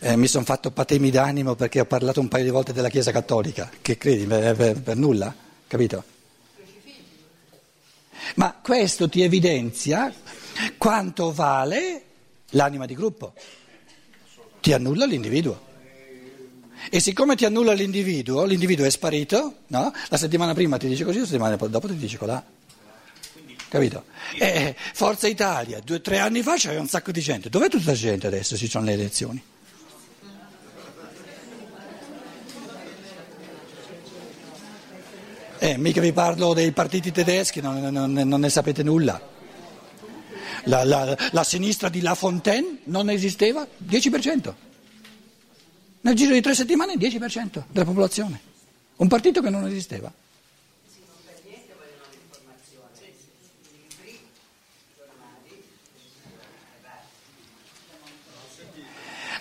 eh, 0.00 0.10
eh, 0.12 0.16
mi 0.16 0.26
sono 0.26 0.44
fatto 0.44 0.70
patemi 0.70 1.10
d'animo 1.10 1.54
perché 1.54 1.80
ho 1.80 1.86
parlato 1.86 2.20
un 2.20 2.28
paio 2.28 2.44
di 2.44 2.50
volte 2.50 2.72
della 2.72 2.88
Chiesa 2.88 3.12
Cattolica, 3.12 3.70
che 3.80 3.96
credi, 3.96 4.26
per, 4.26 4.54
per, 4.54 4.80
per 4.80 4.96
nulla, 4.96 5.34
capito? 5.66 6.04
Ma 8.34 8.58
questo 8.60 9.08
ti 9.08 9.22
evidenzia 9.22 10.12
quanto 10.76 11.32
vale 11.32 12.02
l'anima 12.50 12.84
di 12.84 12.94
gruppo, 12.94 13.32
ti 14.60 14.72
annulla 14.72 15.06
l'individuo. 15.06 15.64
E 16.90 17.00
siccome 17.00 17.36
ti 17.36 17.44
annulla 17.44 17.72
l'individuo, 17.72 18.44
l'individuo 18.44 18.84
è 18.84 18.90
sparito, 18.90 19.58
no? 19.68 19.92
La 20.08 20.16
settimana 20.16 20.52
prima 20.52 20.76
ti 20.76 20.88
dice 20.88 21.04
così, 21.04 21.20
la 21.20 21.26
settimana 21.26 21.56
dopo 21.56 21.86
ti 21.86 21.96
dice 21.96 22.18
colà. 22.18 22.44
Capito? 23.68 24.04
Eh, 24.38 24.74
Forza 24.94 25.26
Italia, 25.26 25.80
due 25.80 25.96
o 25.96 26.00
tre 26.00 26.18
anni 26.18 26.42
fa 26.42 26.56
c'era 26.56 26.80
un 26.80 26.88
sacco 26.88 27.10
di 27.10 27.20
gente. 27.20 27.48
Dov'è 27.48 27.68
tutta 27.68 27.90
la 27.90 27.96
gente 27.96 28.26
adesso? 28.26 28.56
Ci 28.56 28.68
sono 28.68 28.84
le 28.84 28.92
elezioni. 28.92 29.42
Eh, 35.58 35.78
mica 35.78 36.00
vi 36.00 36.12
parlo 36.12 36.52
dei 36.52 36.70
partiti 36.70 37.10
tedeschi, 37.10 37.60
non, 37.60 37.80
non, 37.80 38.12
non 38.12 38.40
ne 38.40 38.50
sapete 38.50 38.82
nulla. 38.82 39.20
La, 40.64 40.84
la, 40.84 41.16
la, 41.32 41.44
sinistra 41.44 41.88
di 41.88 42.00
La 42.02 42.14
Fontaine 42.14 42.80
non 42.84 43.08
esisteva? 43.08 43.66
10%. 43.88 44.54
Nel 46.02 46.14
giro 46.14 46.34
di 46.34 46.40
tre 46.40 46.54
settimane 46.54 46.94
10% 46.94 47.64
della 47.68 47.84
popolazione. 47.84 48.38
Un 48.96 49.08
partito 49.08 49.40
che 49.40 49.50
non 49.50 49.66
esisteva. 49.66 50.12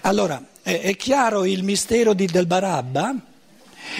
Allora, 0.05 0.39
è, 0.61 0.95
chiaro 0.95 1.45
il 1.45 1.63
mistero 1.63 2.13
di, 2.13 2.27
del 2.27 2.45
Barabba 2.45 3.15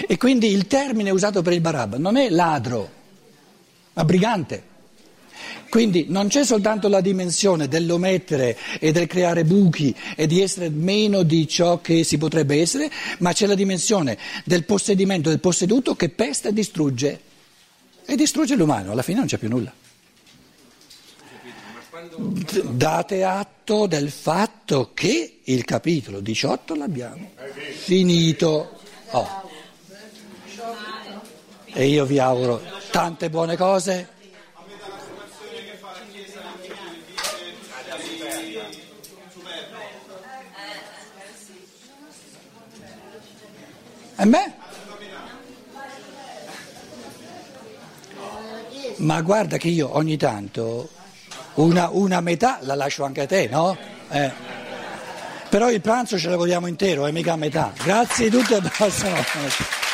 e 0.06 0.16
quindi 0.16 0.52
il 0.52 0.68
termine 0.68 1.10
usato 1.10 1.42
per 1.42 1.52
il 1.52 1.60
Barabba 1.60 1.98
non 1.98 2.16
è 2.16 2.28
ladro, 2.30 2.90
ma 3.92 4.04
brigante. 4.04 4.74
Quindi 5.68 6.06
non 6.08 6.28
c'è 6.28 6.44
soltanto 6.44 6.86
la 6.86 7.00
dimensione 7.00 7.66
dell'omettere 7.66 8.56
e 8.78 8.92
del 8.92 9.08
creare 9.08 9.44
buchi 9.44 9.92
e 10.14 10.28
di 10.28 10.40
essere 10.40 10.68
meno 10.68 11.24
di 11.24 11.48
ciò 11.48 11.80
che 11.80 12.04
si 12.04 12.18
potrebbe 12.18 12.60
essere, 12.60 12.88
ma 13.18 13.32
c'è 13.32 13.46
la 13.46 13.56
dimensione 13.56 14.16
del 14.44 14.64
possedimento, 14.64 15.28
del 15.28 15.40
posseduto 15.40 15.96
che 15.96 16.08
pesta 16.08 16.50
e 16.50 16.52
distrugge. 16.52 17.20
E 18.06 18.14
distrugge 18.14 18.54
l'umano, 18.54 18.92
alla 18.92 19.02
fine 19.02 19.18
non 19.18 19.26
c'è 19.26 19.38
più 19.38 19.48
nulla. 19.48 19.72
Date 22.62 23.24
atto 23.24 23.86
del 23.86 24.10
fatto 24.10 24.90
che 24.94 25.40
il 25.44 25.64
capitolo 25.64 26.20
18 26.20 26.74
l'abbiamo 26.74 27.30
finito. 27.72 28.78
Oh. 29.10 29.50
E 31.64 31.86
io 31.88 32.04
vi 32.04 32.18
auguro 32.18 32.62
tante 32.90 33.28
buone 33.28 33.56
cose. 33.56 34.08
E 44.18 44.24
me? 44.24 44.54
Ma 48.96 49.20
guarda 49.20 49.58
che 49.58 49.68
io 49.68 49.94
ogni 49.94 50.16
tanto 50.16 50.88
una, 51.56 51.88
una 51.90 52.20
metà 52.20 52.58
la 52.62 52.74
lascio 52.74 53.04
anche 53.04 53.22
a 53.22 53.26
te, 53.26 53.48
no? 53.48 53.76
Eh. 54.10 54.32
Però 55.48 55.70
il 55.70 55.80
pranzo 55.80 56.18
ce 56.18 56.28
lo 56.28 56.36
vogliamo 56.36 56.66
intero, 56.66 57.06
è 57.06 57.12
mica 57.12 57.34
a 57.34 57.36
metà. 57.36 57.72
Grazie 57.82 58.28
a 58.28 58.30
tutti 58.30 58.52
e 58.52 58.56
alla 58.56 58.68
prossima. 58.68 59.85